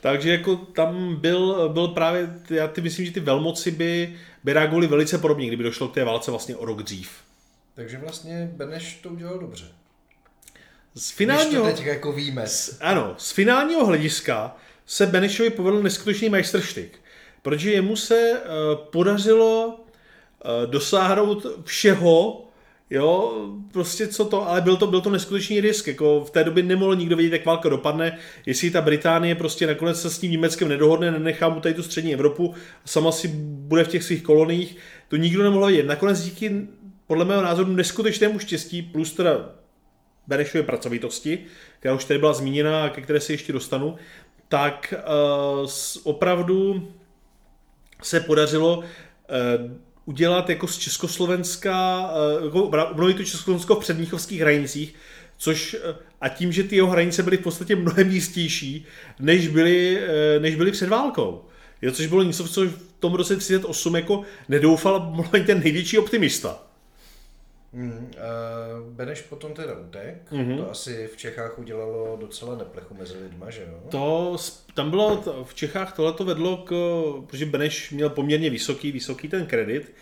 takže 0.00 0.30
jako 0.30 0.56
tam 0.56 1.16
byl, 1.16 1.68
byl 1.68 1.88
právě, 1.88 2.28
já 2.50 2.68
ty 2.68 2.80
myslím, 2.80 3.06
že 3.06 3.12
ty 3.12 3.20
velmoci 3.20 3.70
by, 3.70 4.14
by 4.44 4.52
reagovali 4.52 4.86
velice 4.86 5.18
podobně, 5.18 5.46
kdyby 5.46 5.62
došlo 5.62 5.88
k 5.88 5.94
té 5.94 6.04
válce 6.04 6.30
vlastně 6.30 6.56
o 6.56 6.64
rok 6.64 6.82
dřív. 6.82 7.10
Takže 7.74 7.98
vlastně 7.98 8.50
Beneš 8.52 8.94
to 9.02 9.08
udělal 9.08 9.38
dobře. 9.38 9.64
Z 10.94 11.10
finálního, 11.10 11.64
Když 11.64 11.74
to 11.74 11.78
teď 11.78 11.86
jako 11.86 12.12
víme. 12.12 12.46
Z, 12.46 12.78
ano, 12.80 13.14
z 13.18 13.32
finálního 13.32 13.86
hlediska 13.86 14.56
se 14.86 15.06
Benešovi 15.06 15.50
povedl 15.50 15.82
neskutečný 15.82 16.28
majstrštyk, 16.28 16.98
protože 17.42 17.72
jemu 17.72 17.96
se 17.96 18.32
uh, 18.32 18.84
podařilo 18.90 19.66
uh, 19.66 20.70
dosáhnout 20.70 21.46
všeho, 21.64 22.47
Jo, 22.90 23.32
prostě 23.72 24.08
co 24.08 24.24
to, 24.24 24.48
ale 24.48 24.60
byl 24.60 24.76
to, 24.76 24.86
byl 24.86 25.00
to 25.00 25.10
neskutečný 25.10 25.60
risk, 25.60 25.86
jako 25.86 26.24
v 26.24 26.30
té 26.30 26.44
době 26.44 26.62
nemohl 26.62 26.96
nikdo 26.96 27.16
vědět, 27.16 27.32
jak 27.32 27.46
válka 27.46 27.68
dopadne, 27.68 28.18
jestli 28.46 28.70
ta 28.70 28.80
Británie 28.80 29.34
prostě 29.34 29.66
nakonec 29.66 30.02
se 30.02 30.10
s 30.10 30.18
tím 30.18 30.30
Německem 30.30 30.68
nedohodne, 30.68 31.10
nenechá 31.10 31.48
mu 31.48 31.60
tady 31.60 31.74
tu 31.74 31.82
střední 31.82 32.14
Evropu, 32.14 32.54
sama 32.84 33.12
si 33.12 33.28
bude 33.42 33.84
v 33.84 33.88
těch 33.88 34.04
svých 34.04 34.22
koloniích, 34.22 34.76
to 35.08 35.16
nikdo 35.16 35.42
nemohl 35.42 35.66
vědět. 35.66 35.86
Nakonec 35.86 36.22
díky 36.22 36.66
podle 37.06 37.24
mého 37.24 37.42
názoru 37.42 37.72
neskutečnému 37.72 38.38
štěstí, 38.38 38.82
plus 38.82 39.12
teda 39.12 39.50
Benešově 40.26 40.62
pracovitosti, 40.62 41.44
která 41.78 41.94
už 41.94 42.04
tady 42.04 42.18
byla 42.18 42.32
zmíněna 42.32 42.84
a 42.84 42.88
ke 42.88 43.00
které 43.00 43.20
se 43.20 43.32
ještě 43.32 43.52
dostanu, 43.52 43.96
tak 44.48 44.94
uh, 45.62 45.70
opravdu 46.04 46.88
se 48.02 48.20
podařilo 48.20 48.78
uh, 48.78 48.84
udělat 50.08 50.50
jako 50.50 50.66
z 50.66 50.78
Československa, 50.78 52.08
uh, 52.38 52.44
jako 52.44 52.62
obnovit 52.64 53.16
to 53.16 53.24
Československo 53.24 53.74
v 53.74 53.78
předmíchovských 53.80 54.40
hranicích, 54.40 54.94
což 55.38 55.76
a 56.20 56.28
tím, 56.28 56.52
že 56.52 56.64
ty 56.64 56.76
jeho 56.76 56.88
hranice 56.88 57.22
byly 57.22 57.36
v 57.36 57.40
podstatě 57.40 57.76
mnohem 57.76 58.10
jistější, 58.10 58.86
než 59.20 59.48
byly, 59.48 60.00
než 60.38 60.54
byly 60.54 60.70
před 60.70 60.88
válkou. 60.88 61.44
Jo, 61.82 61.92
což 61.92 62.06
bylo 62.06 62.22
něco, 62.22 62.48
co 62.48 62.64
v 62.64 62.78
tom 63.00 63.14
roce 63.14 63.36
38 63.36 63.96
jako 63.96 64.22
nedoufal 64.48 65.24
ten 65.46 65.60
největší 65.60 65.98
optimista. 65.98 66.67
Hmm, 67.72 68.10
uh, 68.16 68.92
Beneš 68.92 69.20
potom 69.20 69.54
teda 69.54 69.78
utek, 69.78 70.32
mm-hmm. 70.32 70.56
to 70.56 70.70
asi 70.70 71.06
v 71.06 71.16
Čechách 71.16 71.58
udělalo 71.58 72.16
docela 72.20 72.56
neplechu 72.56 72.94
mezi 72.94 73.18
lidma, 73.18 73.50
že 73.50 73.62
jo? 73.62 73.80
To, 73.90 74.36
tam 74.74 74.90
bylo, 74.90 75.22
v 75.44 75.54
Čechách 75.54 75.96
tohle 75.96 76.12
to 76.12 76.24
vedlo 76.24 76.56
k, 76.56 76.70
protože 77.26 77.46
Beneš 77.46 77.90
měl 77.90 78.10
poměrně 78.10 78.50
vysoký, 78.50 78.92
vysoký 78.92 79.28
ten 79.28 79.46
kredit, 79.46 79.92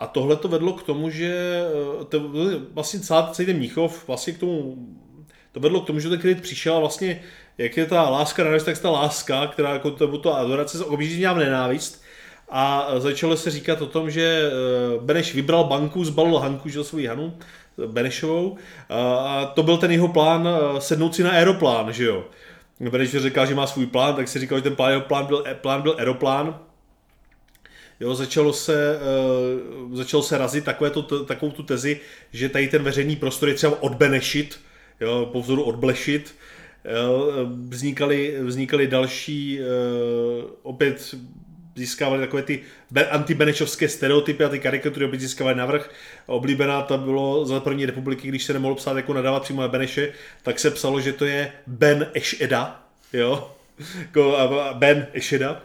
a 0.00 0.06
tohle 0.06 0.36
to 0.36 0.48
vedlo 0.48 0.72
k 0.72 0.82
tomu, 0.82 1.10
že 1.10 1.62
eh, 2.00 2.04
to, 2.04 2.32
vlastně 2.72 3.00
celá, 3.00 3.30
celý 3.30 3.46
ten 3.46 3.56
Mnichov 3.56 4.08
vlastně 4.08 4.32
k 4.32 4.38
tomu, 4.38 4.88
to 5.52 5.60
vedlo 5.60 5.80
k 5.80 5.86
tomu, 5.86 6.00
že 6.00 6.08
ten 6.08 6.20
kredit 6.20 6.42
přišel 6.42 6.76
a 6.76 6.80
vlastně, 6.80 7.22
jak 7.58 7.76
je 7.76 7.86
ta 7.86 8.10
láska 8.10 8.44
na 8.44 8.58
tak 8.58 8.78
ta 8.78 8.90
láska, 8.90 9.46
která 9.46 9.72
jako 9.72 9.90
to, 9.90 10.18
to 10.18 10.36
adorace 10.36 10.78
se 10.78 10.84
okamžitě 10.84 11.16
měla 11.16 11.34
nenávist, 11.34 12.02
a 12.50 12.88
začalo 12.98 13.36
se 13.36 13.50
říkat 13.50 13.82
o 13.82 13.86
tom, 13.86 14.10
že 14.10 14.50
eh, 14.50 14.98
Beneš 15.00 15.34
vybral 15.34 15.64
banku, 15.64 16.04
zbalil 16.04 16.38
Hanku, 16.38 16.68
že 16.68 16.84
svou 16.84 17.06
Hanu, 17.06 17.36
Benešovou, 17.86 18.56
a 18.88 19.52
to 19.54 19.62
byl 19.62 19.76
ten 19.76 19.90
jeho 19.90 20.08
plán 20.08 20.48
eh, 20.48 20.80
sednout 20.80 21.14
si 21.14 21.22
na 21.22 21.30
aeroplán, 21.30 21.92
že 21.92 22.04
jo. 22.04 22.24
Beneš 22.80 23.16
říkal, 23.16 23.46
že 23.46 23.54
má 23.54 23.66
svůj 23.66 23.86
plán, 23.86 24.14
tak 24.14 24.28
si 24.28 24.38
říkal, 24.38 24.58
že 24.58 24.62
ten 24.62 24.76
plán, 24.76 24.90
jeho 24.90 25.00
plán 25.02 25.26
byl, 25.26 25.44
plán 25.60 25.82
byl 25.82 25.94
aeroplán. 25.98 26.58
Jo, 28.00 28.14
začalo 28.14 28.52
se, 28.52 28.98
uh, 29.88 29.96
začalo 29.96 30.22
se 30.22 30.38
razit 30.38 30.64
takové 30.64 30.90
to, 30.90 31.24
takovou 31.24 31.52
tu 31.52 31.62
tezi, 31.62 32.00
že 32.32 32.48
tady 32.48 32.68
ten 32.68 32.82
veřejný 32.82 33.16
prostor 33.16 33.48
je 33.48 33.54
třeba 33.54 33.82
odbenešit, 33.82 34.60
jo, 35.00 35.28
po 35.32 35.40
vzoru 35.40 35.62
odblešit. 35.62 36.34
Jo, 36.84 37.32
vznikaly, 37.68 38.36
vznikaly 38.42 38.86
další, 38.86 39.60
uh, 39.60 40.50
opět 40.62 41.14
získávali 41.74 42.20
takové 42.20 42.42
ty 42.42 42.62
antibenešovské 43.10 43.88
stereotypy 43.88 44.44
a 44.44 44.48
ty 44.48 44.58
karikatury 44.58 45.06
opět 45.06 45.20
získávaly 45.20 45.56
navrh. 45.56 45.90
Oblíbená 46.26 46.82
to 46.82 46.98
bylo 46.98 47.46
za 47.46 47.60
první 47.60 47.86
republiky, 47.86 48.28
když 48.28 48.44
se 48.44 48.52
nemohlo 48.52 48.76
psát 48.76 48.96
jako 48.96 49.14
nadávat 49.14 49.42
přímo 49.42 49.62
na 49.62 49.68
Beneše, 49.68 50.12
tak 50.42 50.58
se 50.58 50.70
psalo, 50.70 51.00
že 51.00 51.12
to 51.12 51.24
je 51.24 51.52
Ben 51.66 52.10
Ešeda, 52.14 52.82
jo, 53.12 53.50
Ben 54.74 55.06
Ešeda. 55.12 55.62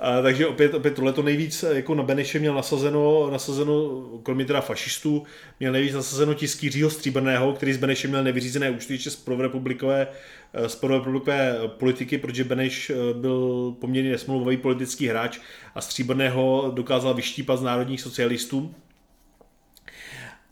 A, 0.00 0.22
takže 0.22 0.46
opět, 0.46 0.74
opět 0.74 0.94
tohle 0.94 1.14
nejvíc 1.22 1.64
jako 1.72 1.94
na 1.94 2.02
Beneše 2.02 2.38
měl 2.38 2.54
nasazeno, 2.54 3.30
nasazeno, 3.30 4.02
kromě 4.22 4.44
teda 4.44 4.60
fašistů, 4.60 5.22
měl 5.60 5.72
nejvíc 5.72 5.94
nasazeno 5.94 6.34
tisk 6.34 6.64
Jiřího 6.64 6.90
Stříbrného, 6.90 7.52
který 7.52 7.72
z 7.72 7.76
Beneše 7.76 8.08
měl 8.08 8.24
nevyřízené 8.24 8.70
účty 8.70 8.94
ještě 8.94 9.10
z 9.10 9.16
prvorepublikové 9.16 10.06
Eh, 10.54 10.68
z 10.68 10.82
republikové 10.82 11.58
politiky, 11.66 12.18
protože 12.18 12.44
Beneš 12.44 12.90
eh, 12.90 12.94
byl 13.14 13.74
poměrně 13.80 14.10
nesmluvový 14.10 14.56
politický 14.56 15.06
hráč 15.06 15.38
a 15.74 15.80
Stříbrného 15.80 16.72
dokázal 16.74 17.14
vyštípat 17.14 17.58
z 17.58 17.62
národních 17.62 18.00
socialistů. 18.00 18.74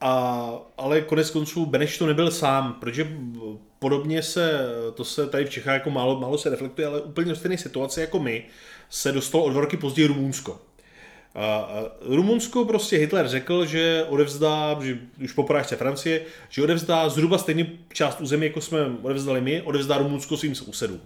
A, 0.00 0.52
ale 0.78 1.00
konec 1.00 1.30
konců 1.30 1.66
Beneš 1.66 1.98
to 1.98 2.06
nebyl 2.06 2.30
sám, 2.30 2.76
protože 2.80 3.08
podobně 3.78 4.22
se, 4.22 4.60
to 4.94 5.04
se 5.04 5.26
tady 5.26 5.44
v 5.44 5.50
Čechách 5.50 5.74
jako 5.74 5.90
málo, 5.90 6.20
málo 6.20 6.38
se 6.38 6.50
reflektuje, 6.50 6.86
ale 6.86 7.00
úplně 7.00 7.28
do 7.28 7.36
stejné 7.36 7.58
situace 7.58 8.00
jako 8.00 8.18
my, 8.18 8.44
se 8.90 9.12
dostalo 9.12 9.44
o 9.44 9.50
dva 9.50 9.60
roky 9.60 9.76
později 9.76 10.08
Rumunsko. 10.08 10.60
A 11.34 11.68
Rumunsko 12.00 12.64
prostě 12.64 12.96
Hitler 12.96 13.28
řekl, 13.28 13.66
že 13.66 14.06
odevzdá, 14.08 14.78
že 14.82 14.98
už 15.24 15.32
po 15.32 15.42
porážce 15.42 15.76
Francie, 15.76 16.22
že 16.48 16.62
odevzdá 16.62 17.08
zhruba 17.08 17.38
stejný 17.38 17.78
část 17.92 18.20
území, 18.20 18.46
jako 18.46 18.60
jsme 18.60 18.78
odevzdali 19.02 19.40
my, 19.40 19.62
odevzdá 19.62 19.98
Rumunsko 19.98 20.36
svým 20.36 20.54
sousedům. 20.54 21.00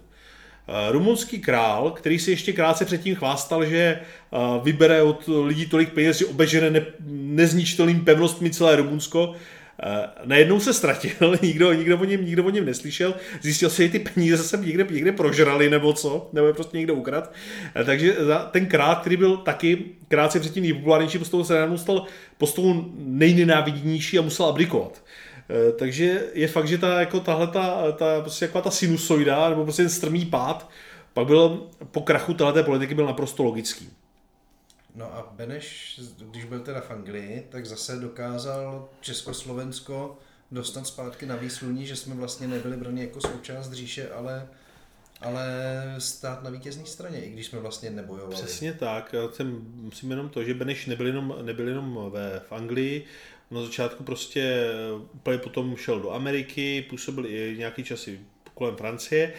Rumunský 0.91 1.39
král, 1.39 1.91
který 1.91 2.19
si 2.19 2.31
ještě 2.31 2.53
krátce 2.53 2.85
předtím 2.85 3.15
chvástal, 3.15 3.65
že 3.65 3.99
vybere 4.63 5.01
od 5.01 5.29
lidí 5.43 5.65
tolik 5.65 5.93
peněz, 5.93 6.17
že 6.17 6.25
obežene 6.25 6.69
ne, 6.69 6.85
nezničitelným 7.09 8.05
pevnostmi 8.05 8.49
celé 8.49 8.75
Rumunsko, 8.75 9.35
Uh, 9.83 10.27
najednou 10.27 10.59
se 10.59 10.73
ztratil, 10.73 11.11
nikdo, 11.41 11.73
nikdo, 11.73 11.97
o 11.97 12.03
něm, 12.03 12.25
nikdo 12.25 12.43
o 12.43 12.49
něm 12.49 12.65
neslyšel, 12.65 13.13
zjistil 13.41 13.69
se, 13.69 13.83
že 13.83 13.89
ty 13.89 13.99
peníze 13.99 14.37
se 14.37 14.57
někde, 14.57 14.87
někde 14.91 15.11
prožrali 15.11 15.69
nebo 15.69 15.93
co, 15.93 16.29
nebo 16.33 16.47
je 16.47 16.53
prostě 16.53 16.77
někdo 16.77 16.93
ukradl. 16.93 17.27
Uh, 17.75 17.85
takže 17.85 18.15
ten 18.51 18.65
krát, 18.65 18.99
který 18.99 19.17
byl 19.17 19.37
taky 19.37 19.85
krátce 20.07 20.39
předtím 20.39 20.63
nejpopulárnější 20.63 21.17
postavou, 21.17 21.43
se 21.43 21.53
najednou 21.53 21.77
stal 21.77 22.05
postavou 22.37 22.85
nejnenáviděnější 22.97 24.19
a 24.19 24.21
musel 24.21 24.45
abdikovat. 24.45 25.03
Uh, 25.49 25.77
takže 25.77 26.23
je 26.33 26.47
fakt, 26.47 26.67
že 26.67 26.77
ta, 26.77 26.99
jako 26.99 27.19
tahle 27.19 27.47
ta, 27.47 27.91
ta, 27.91 28.21
prostě 28.21 28.45
jako 28.45 28.61
ta 28.61 28.71
sinusoida, 28.71 29.49
nebo 29.49 29.63
prostě 29.63 29.81
ten 29.81 29.89
strmý 29.89 30.25
pád, 30.25 30.69
pak 31.13 31.27
byl 31.27 31.67
po 31.91 32.01
krachu 32.01 32.33
této 32.33 32.63
politiky 32.63 32.95
byl 32.95 33.05
naprosto 33.05 33.43
logický. 33.43 33.89
No 34.95 35.05
a 35.05 35.33
Beneš, 35.35 35.99
když 36.31 36.45
byl 36.45 36.59
teda 36.59 36.81
v 36.81 36.91
Anglii, 36.91 37.47
tak 37.49 37.65
zase 37.65 37.95
dokázal 37.95 38.89
Československo 39.01 40.17
dostat 40.51 40.87
zpátky 40.87 41.25
na 41.25 41.35
výsluní, 41.35 41.85
že 41.85 41.95
jsme 41.95 42.15
vlastně 42.15 42.47
nebyli 42.47 42.77
brani 42.77 43.01
jako 43.01 43.21
součást 43.21 43.71
říše, 43.71 44.09
ale 44.09 44.47
ale 45.21 45.45
stát 45.97 46.43
na 46.43 46.49
vítězné 46.49 46.85
straně, 46.85 47.25
i 47.25 47.31
když 47.31 47.45
jsme 47.45 47.59
vlastně 47.59 47.89
nebojovali. 47.89 48.35
Přesně 48.35 48.73
tak. 48.73 49.15
Jsem, 49.33 49.61
musím 49.75 50.11
jenom 50.11 50.29
to, 50.29 50.43
že 50.43 50.53
Beneš 50.53 50.85
nebyl 50.85 51.07
jenom, 51.07 51.35
nebyl 51.41 51.67
jenom 51.67 52.09
ve, 52.13 52.41
v 52.49 52.51
Anglii, 52.51 53.05
na 53.51 53.61
začátku 53.61 54.03
prostě 54.03 54.65
úplně 55.13 55.37
potom 55.37 55.75
šel 55.75 55.99
do 55.99 56.11
Ameriky, 56.11 56.85
působil 56.89 57.25
i 57.25 57.55
nějaký 57.57 57.83
časy 57.83 58.19
kolem 58.53 58.75
Francie. 58.75 59.33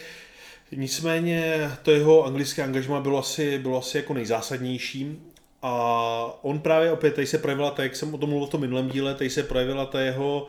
Nicméně 0.71 1.71
to 1.83 1.91
jeho 1.91 2.25
anglické 2.25 2.63
angažma 2.63 2.99
bylo 2.99 3.17
asi, 3.17 3.59
bylo 3.59 3.77
asi 3.77 3.97
jako 3.97 4.13
nejzásadnější 4.13 5.19
a 5.61 6.39
on 6.41 6.59
právě 6.59 6.91
opět, 6.91 7.13
tady 7.15 7.27
se 7.27 7.37
projevila, 7.37 7.71
tak 7.71 7.83
jak 7.83 7.95
jsem 7.95 8.13
o 8.13 8.17
tom 8.17 8.29
mluvil 8.29 8.47
v 8.47 8.51
tom 8.51 8.61
minulém 8.61 8.89
díle, 8.89 9.15
tady 9.15 9.29
se 9.29 9.43
projevila 9.43 9.85
ta 9.85 10.01
jeho 10.01 10.47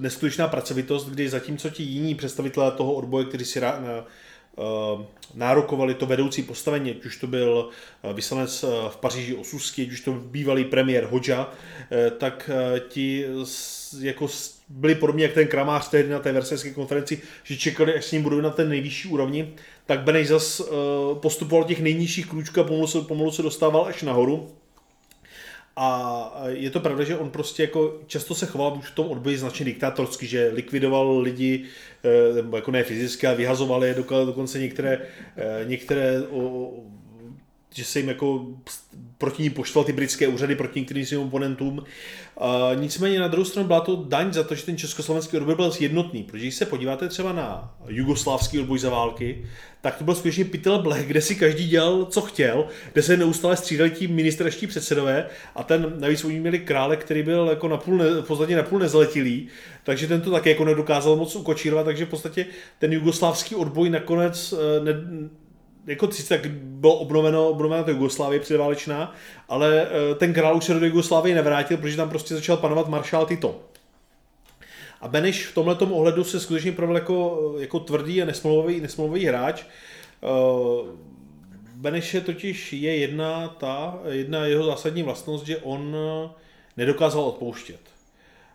neskutečná 0.00 0.48
pracovitost, 0.48 1.08
kdy 1.08 1.28
zatímco 1.28 1.70
ti 1.70 1.82
jiní 1.82 2.14
představitelé 2.14 2.70
toho 2.70 2.92
odboje, 2.92 3.24
kteří 3.24 3.44
si 3.44 3.60
rá, 3.60 4.04
nárokovali 5.34 5.94
to 5.94 6.06
vedoucí 6.06 6.42
postavení, 6.42 6.90
ať 6.90 7.04
už 7.04 7.16
to 7.16 7.26
byl 7.26 7.70
uh, 8.04 8.12
vyslanec 8.12 8.64
uh, 8.64 8.70
v 8.88 8.96
Paříži 8.96 9.34
Osusky, 9.34 9.82
ať 9.82 9.92
už 9.92 10.00
to 10.00 10.12
bývalý 10.12 10.64
premiér 10.64 11.08
uh, 11.12 11.18
tak 12.18 12.50
ti 12.88 13.26
jako 14.00 14.26
byli 14.68 14.94
podobně 14.94 15.24
jak 15.24 15.32
ten 15.32 15.48
kramář 15.48 15.88
tehdy 15.88 16.08
na 16.08 16.18
té 16.18 16.32
versailleské 16.32 16.70
konferenci, 16.70 17.22
že 17.42 17.56
čekali, 17.56 17.94
až 17.94 18.04
s 18.04 18.12
ním 18.12 18.22
budou 18.22 18.40
na 18.40 18.50
ten 18.50 18.68
nejvyšší 18.68 19.08
úrovni, 19.08 19.54
tak 19.86 20.00
Beneš 20.00 20.28
zas 20.28 20.62
postupoval 21.14 21.64
těch 21.64 21.80
nejnižších 21.80 22.26
krůčků 22.26 22.60
a 22.60 22.64
pomalu 22.64 22.86
se, 22.86 23.00
pomalu 23.00 23.32
se 23.32 23.42
dostával 23.42 23.86
až 23.86 24.02
nahoru. 24.02 24.48
A 25.82 26.32
je 26.48 26.70
to 26.70 26.80
pravda, 26.80 27.04
že 27.04 27.16
on 27.16 27.30
prostě 27.30 27.62
jako 27.62 28.00
často 28.06 28.34
se 28.34 28.46
choval 28.46 28.76
už 28.78 28.90
v 28.90 28.94
tom 28.94 29.06
odboji 29.06 29.38
značně 29.38 29.64
diktátorsky, 29.64 30.26
že 30.26 30.50
likvidoval 30.52 31.18
lidi, 31.18 31.64
eh, 32.04 32.56
jako 32.56 32.70
ne 32.70 32.84
fyzicky, 32.84 33.26
a 33.26 33.34
vyhazoval 33.34 33.84
je 33.84 33.94
dokonce 34.26 34.58
některé, 34.58 34.98
eh, 35.36 35.64
některé 35.64 36.22
že 37.74 37.84
se 37.84 37.98
jim 37.98 38.08
jako 38.08 38.46
proti 39.18 39.42
ní 39.42 39.50
poštval 39.50 39.84
ty 39.84 39.92
britské 39.92 40.28
úřady 40.28 40.54
proti 40.54 40.80
některým 40.80 41.06
svým 41.06 41.20
oponentům. 41.20 41.84
A 42.38 42.70
nicméně 42.74 43.20
na 43.20 43.28
druhou 43.28 43.44
stranu 43.44 43.66
byla 43.66 43.80
to 43.80 44.04
daň 44.08 44.32
za 44.32 44.42
to, 44.42 44.54
že 44.54 44.66
ten 44.66 44.76
československý 44.76 45.36
odboj 45.36 45.54
byl 45.54 45.72
jednotný, 45.80 46.22
protože 46.22 46.42
když 46.42 46.54
se 46.54 46.66
podíváte 46.66 47.08
třeba 47.08 47.32
na 47.32 47.74
jugoslávský 47.88 48.60
odboj 48.60 48.78
za 48.78 48.90
války, 48.90 49.44
tak 49.80 49.96
to 49.96 50.04
byl 50.04 50.14
skutečně 50.14 50.44
pytel 50.44 50.82
bleh, 50.82 51.06
kde 51.06 51.20
si 51.20 51.34
každý 51.34 51.68
dělal, 51.68 52.04
co 52.04 52.20
chtěl, 52.20 52.66
kde 52.92 53.02
se 53.02 53.16
neustále 53.16 53.56
střídali 53.56 53.90
ti 53.90 54.08
ministerští 54.08 54.66
předsedové. 54.66 55.26
A 55.54 55.62
ten, 55.62 55.94
navíc 55.98 56.24
oni 56.24 56.40
měli 56.40 56.58
krále, 56.58 56.96
který 56.96 57.22
byl 57.22 57.46
jako 57.50 57.68
napůl 57.68 57.96
ne, 57.96 58.10
v 58.10 58.26
podstatě 58.26 58.56
napůl 58.56 58.78
nezletilý, 58.78 59.48
takže 59.84 60.06
ten 60.06 60.20
to 60.20 60.30
také 60.30 60.50
jako 60.50 60.64
nedokázal 60.64 61.16
moc 61.16 61.36
ukočírovat, 61.36 61.86
takže 61.86 62.06
v 62.06 62.08
podstatě 62.08 62.46
ten 62.78 62.92
jugoslávský 62.92 63.54
odboj 63.54 63.90
nakonec 63.90 64.54
eh, 64.56 64.84
ne, 64.84 64.92
jako 65.90 66.10
sice 66.10 66.38
tak 66.38 66.50
bylo 66.50 66.94
obnoveno, 66.94 67.48
obnoveno 67.48 67.84
to 67.84 67.90
Jugoslávie 67.90 68.40
předválečná, 68.40 69.14
ale 69.48 69.86
eh, 69.86 70.14
ten 70.14 70.32
král 70.32 70.56
už 70.56 70.64
se 70.64 70.74
do 70.74 70.86
Jugoslávie 70.86 71.34
nevrátil, 71.34 71.76
protože 71.76 71.96
tam 71.96 72.08
prostě 72.08 72.34
začal 72.34 72.56
panovat 72.56 72.88
maršál 72.88 73.26
Tito. 73.26 73.60
A 75.00 75.08
Beneš 75.08 75.46
v 75.46 75.54
tomhle 75.54 75.76
ohledu 75.78 76.24
se 76.24 76.40
skutečně 76.40 76.72
projevil 76.72 76.96
jako, 76.96 77.54
jako 77.58 77.80
tvrdý 77.80 78.22
a 78.22 78.24
nesmlouvavý, 78.24 78.80
nesmlouvavý 78.80 79.24
hráč. 79.24 79.62
Eh, 79.62 81.10
Beneše 81.74 82.20
totiž 82.20 82.72
je 82.72 82.96
jedna 82.96 83.48
ta, 83.48 83.98
jedna 84.08 84.44
jeho 84.46 84.64
zásadní 84.64 85.02
vlastnost, 85.02 85.46
že 85.46 85.56
on 85.56 85.96
nedokázal 86.76 87.22
odpouštět. 87.22 87.80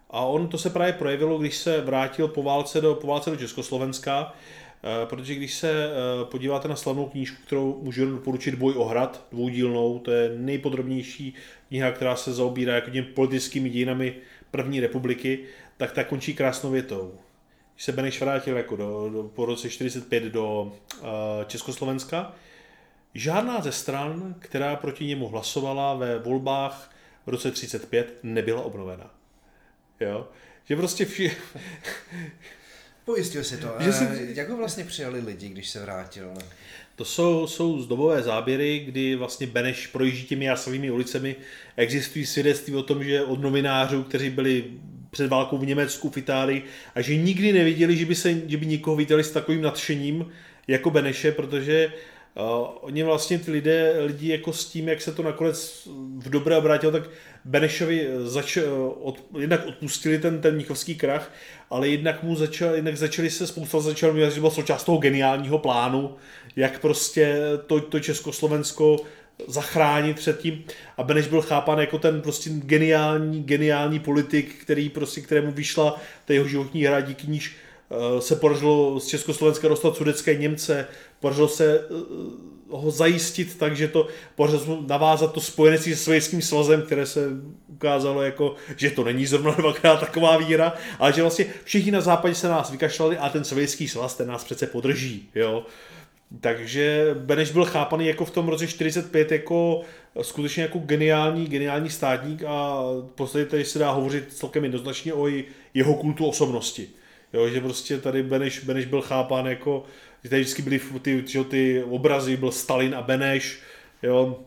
A 0.10 0.20
on 0.26 0.48
to 0.48 0.58
se 0.58 0.70
právě 0.70 0.94
projevilo, 0.94 1.38
když 1.38 1.58
se 1.58 1.82
vrátil 1.82 2.28
po 2.28 2.44
válce 2.44 2.82
do, 2.82 2.96
po 2.96 3.08
válce 3.08 3.30
do 3.30 3.36
Československa, 3.36 4.34
eh, 4.34 4.65
protože 5.06 5.36
když 5.36 5.54
se 5.54 5.72
eh, 5.72 6.26
podíváte 6.26 6.68
na 6.68 6.76
slavnou 6.76 7.06
knížku, 7.06 7.44
kterou 7.46 7.80
můžu 7.82 8.06
doporučit 8.06 8.56
Boj 8.56 8.74
o 8.78 8.86
hrad, 8.86 9.26
dvoudílnou, 9.32 10.00
to 10.00 10.12
je 10.12 10.30
nejpodrobnější 10.38 11.34
kniha, 11.68 11.92
která 11.92 12.16
se 12.16 12.34
zaobírá 12.34 12.76
jako 12.76 12.90
těmi 12.90 13.08
politickými 13.08 13.70
dějinami 13.70 14.16
první 14.52 14.80
republiky, 14.80 15.40
tak 15.78 15.92
ta 15.92 16.04
končí 16.04 16.34
krásnou 16.34 16.72
větou. 16.72 17.20
Když 17.74 17.86
se 17.86 17.92
Beneš 17.92 18.22
vrátil 18.22 18.58
jako 18.58 18.76
do, 18.76 19.10
do, 19.10 19.24
po 19.24 19.46
roce 19.46 19.70
45 19.70 20.24
do 20.24 20.62
uh, 20.64 21.08
Československa, 21.48 22.34
žádná 23.14 23.62
ze 23.62 23.72
stran, 23.72 24.36
která 24.40 24.76
proti 24.76 25.06
němu 25.06 25.28
hlasovala 25.28 25.94
ve 25.94 26.20
volbách 26.20 26.92
v 27.26 27.30
roce 27.30 27.52
35, 27.52 28.20
nebyla 28.24 28.62
obnovena. 28.62 29.12
Jo? 30.00 30.28
Že 30.66 30.76
prostě 30.76 31.06
vši... 31.06 31.32
Pojistil 33.06 33.44
si 33.44 33.58
to. 33.58 33.68
Že 33.80 33.94
si... 33.94 34.06
Jak 34.34 34.50
ho 34.50 34.58
vlastně 34.58 34.84
přijali 34.84 35.20
lidi, 35.20 35.50
když 35.50 35.70
se 35.70 35.82
vrátil? 35.82 36.34
To 36.96 37.06
jsou, 37.06 37.48
jsou 37.48 37.82
zdobové 37.82 38.24
záběry, 38.24 38.80
kdy 38.80 39.16
vlastně 39.16 39.48
Beneš 39.48 39.88
projíždí 39.88 40.24
těmi 40.26 40.46
jasovými 40.46 40.92
ulicemi. 40.92 41.36
Existují 41.78 42.26
svědectví 42.26 42.76
o 42.76 42.84
tom, 42.84 43.04
že 43.04 43.24
od 43.24 43.42
novinářů, 43.42 44.04
kteří 44.04 44.30
byli 44.30 44.66
před 45.12 45.28
válkou 45.28 45.58
v 45.58 45.66
Německu, 45.66 46.10
v 46.10 46.18
Itálii, 46.18 46.64
a 46.96 47.02
že 47.02 47.16
nikdy 47.16 47.54
neviděli, 47.54 47.98
že 47.98 48.06
by, 48.06 48.16
se, 48.16 48.42
že 48.48 48.58
by 48.58 48.66
nikoho 48.66 48.96
viděli 48.96 49.24
s 49.24 49.32
takovým 49.32 49.62
nadšením 49.62 50.32
jako 50.68 50.90
Beneše, 50.90 51.32
protože 51.32 51.88
Uh, 51.88 52.15
oni 52.82 53.04
vlastně 53.04 53.40
ty 53.40 53.52
lidé, 53.52 53.96
lidi 54.00 54.32
jako 54.32 54.54
s 54.54 54.66
tím, 54.66 54.88
jak 54.88 55.02
se 55.02 55.12
to 55.12 55.24
nakonec 55.24 55.88
v 56.18 56.30
dobré 56.30 56.58
obrátilo, 56.58 56.92
tak 56.92 57.10
Benešovi 57.46 58.08
zač, 58.24 58.58
od, 59.02 59.24
jednak 59.40 59.66
odpustili 59.68 60.20
ten, 60.20 60.42
ten 60.42 60.56
Mnichovský 60.56 60.96
krach, 60.96 61.32
ale 61.70 61.88
jednak 61.88 62.24
mu 62.24 62.36
začal, 62.36 62.76
jednak 62.76 62.98
začali 62.98 63.30
se 63.30 63.48
spousta 63.48 63.80
začal 63.80 64.14
mít, 64.14 64.32
že 64.32 64.42
byl 64.42 64.52
součást 64.52 64.84
toho 64.84 64.98
geniálního 64.98 65.60
plánu, 65.60 66.16
jak 66.56 66.80
prostě 66.80 67.38
to, 67.68 67.80
to 67.80 68.00
Československo 68.00 68.98
zachránit 69.48 70.16
před 70.16 70.40
tím. 70.40 70.64
A 70.98 71.04
Beneš 71.04 71.28
byl 71.28 71.42
chápán 71.42 71.80
jako 71.80 72.00
ten 72.00 72.22
prostě 72.22 72.50
geniální, 72.50 73.44
geniální 73.44 74.00
politik, 74.00 74.56
který 74.62 74.90
prostě, 74.90 75.22
kterému 75.22 75.52
vyšla 75.52 76.02
ta 76.26 76.34
jeho 76.34 76.48
životní 76.48 76.84
hra, 76.84 77.02
díky 77.02 77.28
níž 77.28 77.56
se 78.20 78.36
podařilo 78.36 79.00
z 79.00 79.08
Československa 79.08 79.68
dostat 79.68 79.96
sudecké 79.96 80.36
Němce, 80.36 80.88
podařilo 81.20 81.48
se 81.48 81.80
eh, 81.80 81.86
ho 82.70 82.92
zajistit 82.92 83.58
tak, 83.58 83.76
že 83.78 83.88
to 83.88 84.08
podařilo 84.36 84.84
navázat 84.88 85.34
to 85.34 85.42
spojenectví 85.42 85.96
se 85.96 86.04
Sovětským 86.04 86.42
svazem, 86.42 86.82
které 86.82 87.06
se 87.06 87.30
ukázalo 87.68 88.22
jako, 88.22 88.56
že 88.78 88.92
to 88.92 89.04
není 89.04 89.26
zrovna 89.26 89.52
dvakrát 89.58 90.00
taková 90.00 90.38
víra, 90.38 90.74
ale 91.00 91.14
že 91.14 91.22
vlastně 91.22 91.46
všichni 91.64 91.92
na 91.92 92.02
západě 92.02 92.36
se 92.36 92.48
nás 92.48 92.72
vykašlali 92.72 93.18
a 93.18 93.30
ten 93.30 93.44
Sovětský 93.44 93.88
svaz 93.88 94.16
ten 94.16 94.28
nás 94.28 94.44
přece 94.44 94.68
podrží, 94.68 95.30
jo. 95.36 95.66
Takže 96.42 97.16
Beneš 97.20 97.52
byl 97.52 97.66
chápaný 97.66 98.08
jako 98.08 98.26
v 98.26 98.32
tom 98.32 98.48
roce 98.48 98.68
45 98.68 99.32
jako 99.32 99.82
skutečně 100.22 100.64
jako 100.64 100.80
geniální, 100.80 101.48
geniální 101.48 101.90
státník 101.90 102.44
a 102.48 102.82
v 102.84 103.12
podstatě 103.16 103.46
tady 103.46 103.66
se 103.66 103.80
dá 103.80 103.92
hovořit 103.92 104.34
celkem 104.34 104.64
jednoznačně 104.64 105.14
o 105.14 105.28
jeho 105.74 105.94
kultu 105.94 106.26
osobnosti. 106.26 106.90
Jo, 107.36 107.50
že 107.50 107.62
prostě 107.62 107.98
tady 107.98 108.24
Beneš, 108.24 108.60
Beneš 108.60 108.86
byl 108.86 109.02
chápán 109.02 109.46
jako, 109.46 109.84
že 110.24 110.30
tady 110.30 110.42
vždycky 110.42 110.62
byly 110.62 110.82
ty, 111.02 111.24
že 111.28 111.44
ty 111.44 111.84
obrazy, 111.84 112.38
byl 112.38 112.52
Stalin 112.52 112.96
a 112.96 113.02
Beneš, 113.02 113.60
jo, 114.04 114.40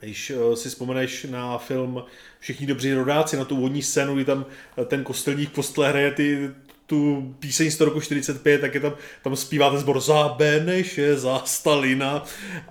když 0.00 0.30
eh, 0.30 0.56
si 0.56 0.68
vzpomeneš 0.68 1.24
na 1.30 1.58
film 1.58 2.04
Všichni 2.40 2.66
dobří 2.66 2.94
rodáci, 2.94 3.36
na 3.36 3.44
tu 3.44 3.56
vodní 3.56 3.82
scénu, 3.82 4.14
kdy 4.14 4.24
tam 4.24 4.46
ten 4.86 5.04
kostelník 5.04 5.50
v 5.50 5.52
kostele 5.52 5.88
hraje 5.88 6.10
ty, 6.10 6.50
tu 6.86 7.34
píseň 7.38 7.70
z 7.70 7.80
roku 7.80 8.00
45, 8.00 8.60
tak 8.60 8.74
je 8.74 8.80
tam, 8.80 8.94
tam 9.22 9.36
zpívá 9.36 9.70
ten 9.70 9.78
zbor 9.78 10.00
za 10.00 10.28
Beneše, 10.28 11.16
za 11.16 11.42
Stalina. 11.44 12.24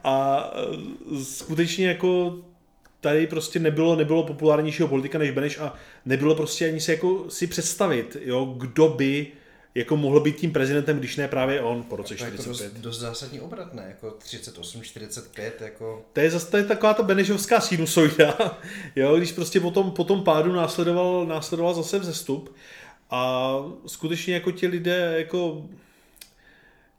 A 0.04 0.46
e, 1.16 1.24
skutečně 1.24 1.88
jako 1.88 2.38
tady 3.02 3.28
prostě 3.28 3.60
nebylo, 3.60 3.96
nebylo 3.96 4.24
populárnějšího 4.24 4.88
politika 4.88 5.18
než 5.18 5.32
Beneš 5.32 5.60
a 5.60 5.74
nebylo 6.06 6.36
prostě 6.36 6.68
ani 6.68 6.80
si 6.80 6.92
jako 6.92 7.26
si 7.30 7.48
představit, 7.48 8.18
jo, 8.22 8.56
kdo 8.58 8.88
by 8.88 9.28
jako 9.76 9.98
mohl 9.98 10.20
být 10.20 10.36
tím 10.36 10.52
prezidentem, 10.52 11.00
když 11.00 11.16
ne 11.16 11.28
právě 11.28 11.62
on 11.62 11.84
po 11.84 11.96
roce 11.96 12.16
45. 12.16 12.46
To 12.46 12.52
je 12.52 12.64
jako 12.64 12.74
dost, 12.74 12.84
dost 12.84 13.00
zásadní 13.00 13.40
obrat, 13.40 13.74
ne? 13.74 13.86
Jako 13.88 14.12
38, 14.12 14.84
45, 14.84 15.62
jako... 15.62 16.06
To 16.14 16.20
je 16.20 16.32
zase 16.32 16.52
to 16.52 16.58
je 16.58 16.64
taková 16.64 16.94
ta 16.94 17.04
Benešovská 17.04 17.62
sinusoida, 17.62 18.60
jo, 18.96 19.18
když 19.18 19.32
prostě 19.32 19.60
po 19.60 19.72
tom, 19.72 19.92
po 19.92 20.04
tom 20.04 20.24
pádu 20.24 20.52
následoval, 20.52 21.26
následoval 21.26 21.74
zase 21.74 22.00
vzestup 22.00 22.56
a 23.10 23.56
skutečně 23.88 24.34
jako 24.34 24.52
ti 24.52 24.68
lidé 24.68 25.16
jako 25.18 25.66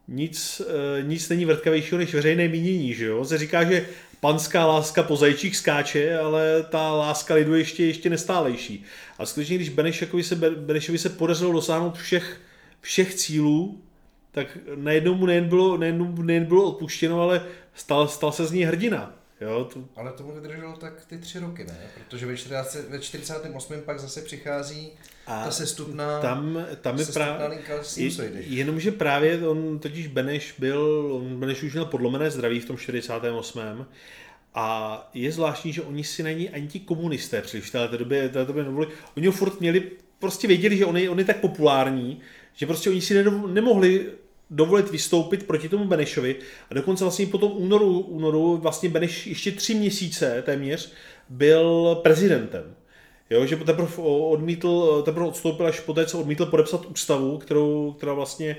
nic, 0.08 0.62
eh, 0.68 1.02
nic 1.02 1.28
není 1.28 1.44
vrtkavějšího 1.44 1.98
než 1.98 2.14
veřejné 2.14 2.48
mínění, 2.48 2.94
že 2.94 3.06
jo? 3.06 3.24
Se 3.24 3.38
říká, 3.38 3.64
že 3.64 3.86
panská 4.22 4.66
láska 4.66 5.02
po 5.02 5.16
zajčích 5.16 5.56
skáče, 5.56 6.18
ale 6.18 6.62
ta 6.70 6.92
láska 6.92 7.34
lidu 7.34 7.54
ještě, 7.54 7.86
ještě 7.86 8.10
nestálejší. 8.10 8.84
A 9.18 9.26
skutečně, 9.26 9.56
když 9.56 9.68
Benešovi 9.68 10.22
se, 10.22 10.36
Benešovi 10.36 10.98
se 10.98 11.08
podařilo 11.08 11.52
dosáhnout 11.52 11.96
všech, 11.96 12.40
všech 12.80 13.14
cílů, 13.14 13.82
tak 14.30 14.58
najednou 14.74 15.14
mu 15.14 15.26
nejen 15.26 15.48
bylo, 15.48 15.76
nejen, 15.76 16.14
nejen 16.24 16.44
bylo 16.44 16.64
odpuštěno, 16.64 17.20
ale 17.20 17.46
stal, 17.74 18.08
stal 18.08 18.32
se 18.32 18.46
z 18.46 18.52
ní 18.52 18.64
hrdina. 18.64 19.14
Jo, 19.42 19.68
to... 19.74 19.84
Ale 19.96 20.12
tomu 20.12 20.32
vydrželo 20.32 20.76
tak 20.76 21.06
ty 21.06 21.18
tři 21.18 21.38
roky, 21.38 21.64
ne? 21.64 21.78
Protože 21.94 22.26
ve, 22.26 22.36
40, 22.36 22.90
ve 22.90 22.98
48. 22.98 23.80
pak 23.84 24.00
zase 24.00 24.22
přichází 24.22 24.92
a 25.26 25.44
ta 25.44 25.50
sestupná, 25.50 26.20
tam, 26.20 26.66
tam 26.80 26.98
je 26.98 27.06
právě, 27.06 27.62
jenomže 28.34 28.92
právě 28.92 29.48
on 29.48 29.78
totiž 29.78 30.06
Beneš 30.06 30.54
byl, 30.58 31.10
on 31.12 31.40
Beneš 31.40 31.62
už 31.62 31.72
měl 31.72 31.84
podlomené 31.84 32.30
zdraví 32.30 32.60
v 32.60 32.64
tom 32.64 32.76
48. 32.76 33.86
A 34.54 35.10
je 35.14 35.32
zvláštní, 35.32 35.72
že 35.72 35.82
oni 35.82 36.04
si 36.04 36.22
není 36.22 36.50
ani 36.50 36.68
ti 36.68 36.80
komunisté 36.80 37.42
příliš 37.42 37.66
v 37.66 37.72
této 37.72 37.96
době, 37.96 38.28
této 38.28 38.44
době 38.44 38.64
nevolili. 38.64 38.92
Oni 39.16 39.26
ho 39.26 39.32
furt 39.32 39.60
měli, 39.60 39.90
prostě 40.18 40.48
věděli, 40.48 40.76
že 40.76 40.86
on 40.86 40.96
je, 40.96 41.10
on 41.10 41.18
je 41.18 41.24
tak 41.24 41.40
populární, 41.40 42.20
že 42.54 42.66
prostě 42.66 42.90
oni 42.90 43.00
si 43.00 43.24
nemohli 43.46 44.12
dovolit 44.52 44.90
vystoupit 44.90 45.46
proti 45.46 45.68
tomu 45.68 45.84
Benešovi 45.84 46.36
a 46.70 46.74
dokonce 46.74 47.04
vlastně 47.04 47.26
po 47.26 47.38
tom 47.38 47.52
únoru, 47.54 48.00
únoru 48.00 48.56
vlastně 48.56 48.88
Beneš 48.88 49.26
ještě 49.26 49.52
tři 49.52 49.74
měsíce 49.74 50.42
téměř 50.46 50.92
byl 51.28 51.94
prezidentem. 52.02 52.74
Jo, 53.30 53.46
že 53.46 53.56
teprve 53.56 53.88
odmítl, 54.02 55.02
teprve 55.04 55.26
odstoupil 55.26 55.66
až 55.66 55.80
poté, 55.80 56.06
co 56.06 56.20
odmítl 56.20 56.46
podepsat 56.46 56.86
ústavu, 56.86 57.38
kterou, 57.38 57.94
která 57.98 58.12
vlastně 58.12 58.56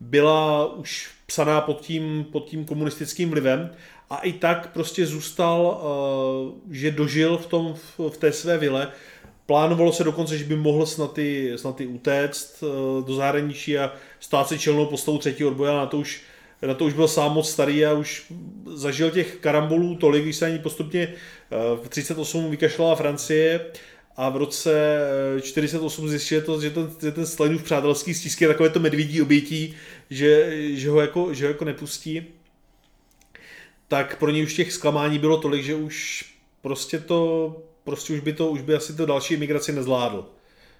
byla 0.00 0.74
už 0.74 1.10
psaná 1.26 1.60
pod 1.60 1.80
tím, 1.80 2.26
pod 2.32 2.44
tím 2.44 2.64
komunistickým 2.64 3.30
vlivem 3.30 3.70
a 4.10 4.18
i 4.18 4.32
tak 4.32 4.72
prostě 4.72 5.06
zůstal, 5.06 5.82
uh, 5.82 6.74
že 6.74 6.90
dožil 6.90 7.38
v, 7.38 7.46
tom, 7.46 7.74
v 7.98 8.16
té 8.16 8.32
své 8.32 8.58
vile. 8.58 8.92
Plánovalo 9.46 9.92
se 9.92 10.04
dokonce, 10.04 10.38
že 10.38 10.44
by 10.44 10.56
mohl 10.56 10.86
snad 10.86 11.18
i, 11.18 11.52
snad 11.56 11.80
i 11.80 11.86
utéct 11.86 12.62
uh, 12.62 13.06
do 13.06 13.14
zahraničí 13.14 13.78
a 13.78 13.92
stát 14.20 14.48
se 14.48 14.58
čelnou 14.58 14.86
postavou 14.86 15.18
třetí 15.18 15.44
odboje, 15.44 15.70
ale 15.70 15.80
na 15.80 15.86
to 15.86 15.98
už 15.98 16.22
na 16.62 16.74
to 16.74 16.84
už 16.84 16.92
byl 16.92 17.08
sám 17.08 17.32
moc 17.32 17.50
starý 17.50 17.86
a 17.86 17.92
už 17.92 18.32
zažil 18.74 19.10
těch 19.10 19.36
karambolů 19.36 19.96
tolik, 19.96 20.22
když 20.22 20.36
se 20.36 20.46
ani 20.46 20.58
postupně 20.58 21.14
v 21.82 21.88
38 21.88 22.50
vykašlala 22.50 22.94
Francie 22.94 23.60
a 24.16 24.28
v 24.28 24.36
roce 24.36 24.98
48 25.42 26.08
zjistil 26.08 26.42
to, 26.42 26.60
že 26.60 26.70
ten, 26.70 26.90
že 27.00 27.12
ten 27.12 27.26
Stalinův 27.26 27.62
přátelský 27.62 28.14
stísk 28.14 28.40
je 28.40 28.48
takové 28.48 28.70
to 28.70 28.80
medvědí 28.80 29.22
obětí, 29.22 29.74
že, 30.10 30.52
že, 30.76 30.90
ho 30.90 31.00
jako, 31.00 31.34
že 31.34 31.44
ho 31.44 31.50
jako 31.50 31.64
nepustí, 31.64 32.22
tak 33.88 34.18
pro 34.18 34.30
něj 34.30 34.44
už 34.44 34.54
těch 34.54 34.72
zklamání 34.72 35.18
bylo 35.18 35.40
tolik, 35.40 35.64
že 35.64 35.74
už 35.74 36.24
prostě 36.62 36.98
to, 36.98 37.56
prostě 37.86 38.12
už 38.12 38.20
by 38.20 38.32
to, 38.32 38.50
už 38.50 38.62
by 38.62 38.74
asi 38.74 38.94
to 38.94 39.06
další 39.06 39.34
imigraci 39.34 39.72
nezvládl. 39.72 40.26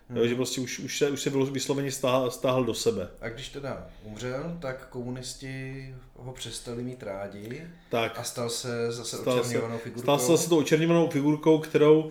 Hmm. 0.09 0.19
Jo, 0.19 0.27
že 0.27 0.35
prostě 0.35 0.61
už, 0.61 0.79
už, 0.79 0.99
se, 0.99 1.11
už 1.11 1.21
se 1.21 1.31
vysloveně 1.31 1.93
stáhl, 1.93 2.31
stáhl 2.31 2.65
do 2.65 2.75
sebe. 2.75 3.09
A 3.21 3.29
když 3.29 3.49
teda 3.49 3.87
umřel, 4.05 4.57
tak 4.61 4.89
komunisti 4.89 5.95
ho 6.15 6.33
přestali 6.33 6.83
mít 6.83 7.03
rádi 7.03 7.63
tak. 7.91 8.19
a 8.19 8.23
stal 8.23 8.51
se 8.51 8.93
zase 8.93 9.17
stal 9.17 9.41
očerňovanou 9.41 9.79
figurkou. 9.79 10.03
Stal 10.03 10.19
se 10.19 10.27
zase 10.27 10.49
tou 10.49 10.59
očerňovanou 10.59 11.11
figurkou, 11.11 11.59
kterou, 11.59 12.11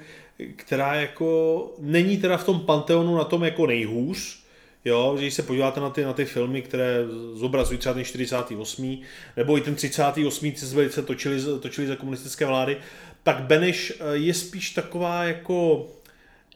která 0.55 0.95
jako 0.95 1.71
není 1.79 2.17
teda 2.17 2.38
v 2.38 2.43
tom 2.43 2.60
panteonu 2.60 3.17
na 3.17 3.23
tom 3.23 3.43
jako 3.43 3.67
nejhůř, 3.67 4.45
Jo, 4.86 5.13
že 5.17 5.21
když 5.23 5.34
se 5.34 5.43
podíváte 5.43 5.79
na 5.79 5.89
ty, 5.89 6.03
na 6.03 6.13
ty 6.13 6.25
filmy, 6.25 6.62
které 6.62 6.97
zobrazují 7.34 7.79
třeba 7.79 7.93
ten 7.93 8.03
48. 8.03 9.01
nebo 9.38 9.58
i 9.58 9.62
ten 9.62 9.75
38. 9.75 10.51
co 10.51 10.65
se 10.89 11.01
točili, 11.01 11.41
točili 11.60 11.88
za 11.88 11.95
komunistické 11.95 12.45
vlády, 12.45 12.77
tak 13.25 13.41
Beneš 13.41 13.93
je 14.13 14.33
spíš 14.33 14.69
taková 14.69 15.23
jako 15.23 15.88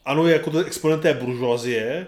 ano, 0.05 0.27
je 0.27 0.33
jako 0.33 0.59
exponent 0.59 1.01
té 1.01 1.13
buržoazie, 1.13 2.07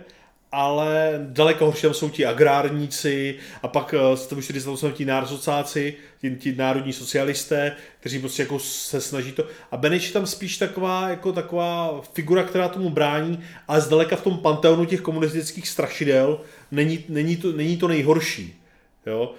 ale 0.52 1.20
daleko 1.30 1.66
horší 1.66 1.82
tam 1.82 1.94
jsou 1.94 2.10
ti 2.10 2.26
agrárníci 2.26 3.36
a 3.64 3.68
pak 3.68 3.96
to 4.30 4.36
už 4.36 4.48
to 4.64 4.78
jsou 4.78 4.92
ti 4.92 5.06
národocáci, 5.06 5.96
ti, 6.22 6.36
ti 6.36 6.56
národní 6.56 6.94
socialisté, 6.94 7.76
kteří 8.00 8.20
prostě 8.20 8.42
jako 8.42 8.60
se 8.60 9.02
snaží 9.02 9.32
to. 9.32 9.48
A 9.72 9.78
Beneš 9.78 10.08
je 10.08 10.14
tam 10.14 10.26
spíš 10.26 10.58
taková, 10.58 11.10
jako 11.10 11.34
taková 11.34 12.02
figura, 12.14 12.44
která 12.44 12.68
tomu 12.68 12.90
brání, 12.90 13.40
ale 13.68 13.82
zdaleka 13.82 14.16
v 14.16 14.24
tom 14.24 14.38
panteonu 14.38 14.86
těch 14.86 15.02
komunistických 15.02 15.68
strašidel 15.68 16.42
není, 16.72 17.04
není, 17.10 17.38
to, 17.38 17.52
není 17.52 17.78
to 17.78 17.88
nejhorší. 17.88 18.62
Jo? 19.06 19.34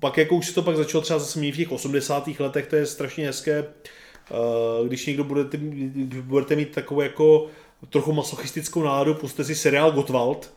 Pak 0.00 0.18
jako 0.18 0.36
už 0.36 0.46
se 0.46 0.54
to 0.54 0.62
pak 0.62 0.76
začalo 0.76 1.02
třeba 1.02 1.18
zase 1.18 1.40
v 1.40 1.56
těch 1.56 1.72
80. 1.72 2.28
letech, 2.38 2.66
to 2.66 2.76
je 2.76 2.86
strašně 2.86 3.26
hezké, 3.26 3.64
když 4.86 5.06
někdo 5.06 5.24
budete, 5.24 5.58
budete 6.20 6.56
mít 6.56 6.70
takovou 6.70 7.00
jako 7.00 7.46
trochu 7.88 8.12
masochistickou 8.12 8.82
náladu, 8.82 9.14
puste 9.14 9.44
si 9.44 9.54
seriál 9.54 9.92
Gottwald, 9.92 10.54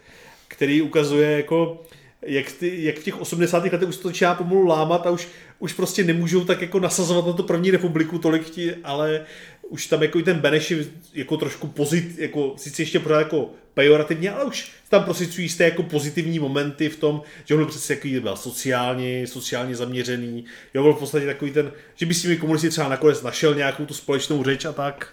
který 0.47 0.81
ukazuje 0.81 1.31
jako 1.31 1.81
jak, 2.25 2.51
ty, 2.51 2.83
jak 2.83 2.99
v 2.99 3.03
těch 3.03 3.21
80. 3.21 3.63
letech 3.63 3.89
už 3.89 3.97
to 3.97 4.07
začíná 4.07 4.35
pomalu 4.35 4.65
lámat 4.65 5.07
a 5.07 5.09
už, 5.09 5.27
už 5.59 5.73
prostě 5.73 6.03
nemůžou 6.03 6.43
tak 6.43 6.61
jako 6.61 6.79
nasazovat 6.79 7.25
na 7.25 7.33
tu 7.33 7.43
první 7.43 7.71
republiku 7.71 8.19
tolik 8.19 8.49
ti, 8.49 8.75
ale 8.83 9.25
už 9.69 9.87
tam 9.87 10.03
jako 10.03 10.19
i 10.19 10.23
ten 10.23 10.39
Beneš 10.39 10.71
je 10.71 10.85
jako 11.13 11.37
trošku 11.37 11.67
pozit, 11.67 12.17
jako 12.17 12.53
sice 12.57 12.81
ještě 12.81 12.99
pořád 12.99 13.19
jako 13.19 13.49
pejorativně, 13.73 14.31
ale 14.31 14.45
už 14.45 14.71
tam 14.89 15.03
prosicují 15.03 15.45
jisté 15.45 15.63
jako 15.63 15.83
pozitivní 15.83 16.39
momenty 16.39 16.89
v 16.89 16.97
tom, 16.97 17.21
že 17.45 17.53
on 17.53 17.59
byl 17.59 17.67
přece 17.67 17.93
jako 17.93 18.07
byl 18.21 18.37
sociálně, 18.37 19.27
sociálně 19.27 19.75
zaměřený, 19.75 20.45
jo, 20.73 20.83
byl 20.83 20.93
v 20.93 20.99
podstatě 20.99 21.25
takový 21.25 21.51
ten, 21.51 21.71
že 21.95 22.05
by 22.05 22.13
s 22.13 22.21
těmi 22.21 22.37
komunisti 22.37 22.69
třeba 22.69 22.89
nakonec 22.89 23.21
našel 23.21 23.55
nějakou 23.55 23.85
tu 23.85 23.93
společnou 23.93 24.43
řeč 24.43 24.65
a 24.65 24.73
tak. 24.73 25.07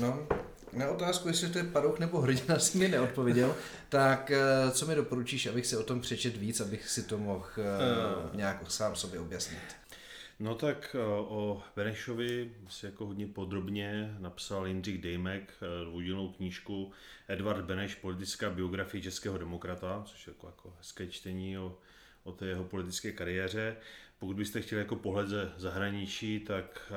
No, 0.00 0.26
na 0.72 0.90
otázku, 0.90 1.28
jestli 1.28 1.48
to 1.48 1.58
je 1.58 1.64
padouch 1.64 1.98
nebo 1.98 2.20
hrdina, 2.20 2.58
si 2.58 2.78
mi 2.78 2.88
neodpověděl. 2.88 3.56
tak 3.88 4.30
eh, 4.30 4.70
co 4.70 4.86
mi 4.86 4.94
doporučíš, 4.94 5.46
abych 5.46 5.66
si 5.66 5.76
o 5.76 5.82
tom 5.82 6.00
přečet 6.00 6.36
víc, 6.36 6.60
abych 6.60 6.88
si 6.88 7.02
to 7.02 7.18
mohl 7.18 7.44
uh, 7.56 8.36
nějak 8.36 8.58
sám 8.68 8.96
sobě 8.96 9.20
objasnit? 9.20 9.58
No 10.38 10.54
tak 10.54 10.96
o 11.28 11.62
Benešovi 11.76 12.52
si 12.68 12.86
jako 12.86 13.06
hodně 13.06 13.26
podrobně 13.26 14.16
napsal 14.18 14.66
Jindřich 14.66 15.00
Dejmek 15.00 15.54
dvoudílnou 15.84 16.28
knížku 16.28 16.92
Edvard 17.28 17.64
Beneš, 17.64 17.94
politická 17.94 18.50
biografie 18.50 19.02
českého 19.02 19.38
demokrata, 19.38 20.02
což 20.04 20.26
je 20.26 20.30
jako, 20.30 20.46
jako 20.46 20.74
hezké 20.78 21.06
čtení 21.06 21.58
o, 21.58 21.78
o 22.24 22.32
té 22.32 22.46
jeho 22.46 22.64
politické 22.64 23.12
kariéře. 23.12 23.76
Pokud 24.18 24.36
byste 24.36 24.60
chtěli 24.60 24.80
jako 24.80 24.96
pohled 24.96 25.28
ze 25.28 25.52
zahraničí, 25.56 26.40
tak 26.40 26.92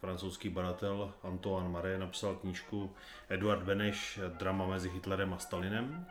francouzský 0.00 0.48
badatel 0.48 1.12
Antoine 1.22 1.68
Marais 1.68 2.00
napsal 2.00 2.36
knížku 2.36 2.94
Eduard 3.28 3.62
Beneš, 3.62 4.20
drama 4.38 4.66
mezi 4.66 4.90
Hitlerem 4.90 5.34
a 5.34 5.38
Stalinem. 5.38 6.06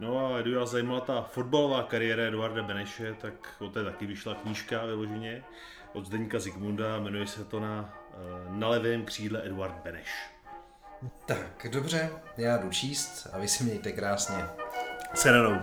No 0.00 0.26
a 0.26 0.38
Eduarda 0.38 0.66
zajímala 0.66 1.00
ta 1.00 1.22
fotbalová 1.22 1.82
kariéra 1.82 2.22
Eduarda 2.24 2.62
Beneše, 2.62 3.14
tak 3.14 3.54
o 3.60 3.68
té 3.68 3.84
taky 3.84 4.06
vyšla 4.06 4.34
knížka 4.34 4.86
vyloženě 4.86 5.44
od 5.98 6.06
Zdeníka 6.06 6.38
Zigmunda, 6.38 6.98
jmenuje 6.98 7.26
se 7.26 7.44
to 7.44 7.60
na, 7.60 7.94
eh, 8.12 8.16
na 8.48 8.68
levém 8.68 9.04
křídle 9.04 9.46
Eduard 9.46 9.74
Beneš. 9.84 10.08
Tak, 11.26 11.66
dobře, 11.70 12.10
já 12.36 12.56
jdu 12.56 12.70
číst 12.70 13.28
a 13.32 13.38
vy 13.38 13.48
si 13.48 13.64
mějte 13.64 13.92
krásně. 13.92 14.44
Serenou. 15.14 15.60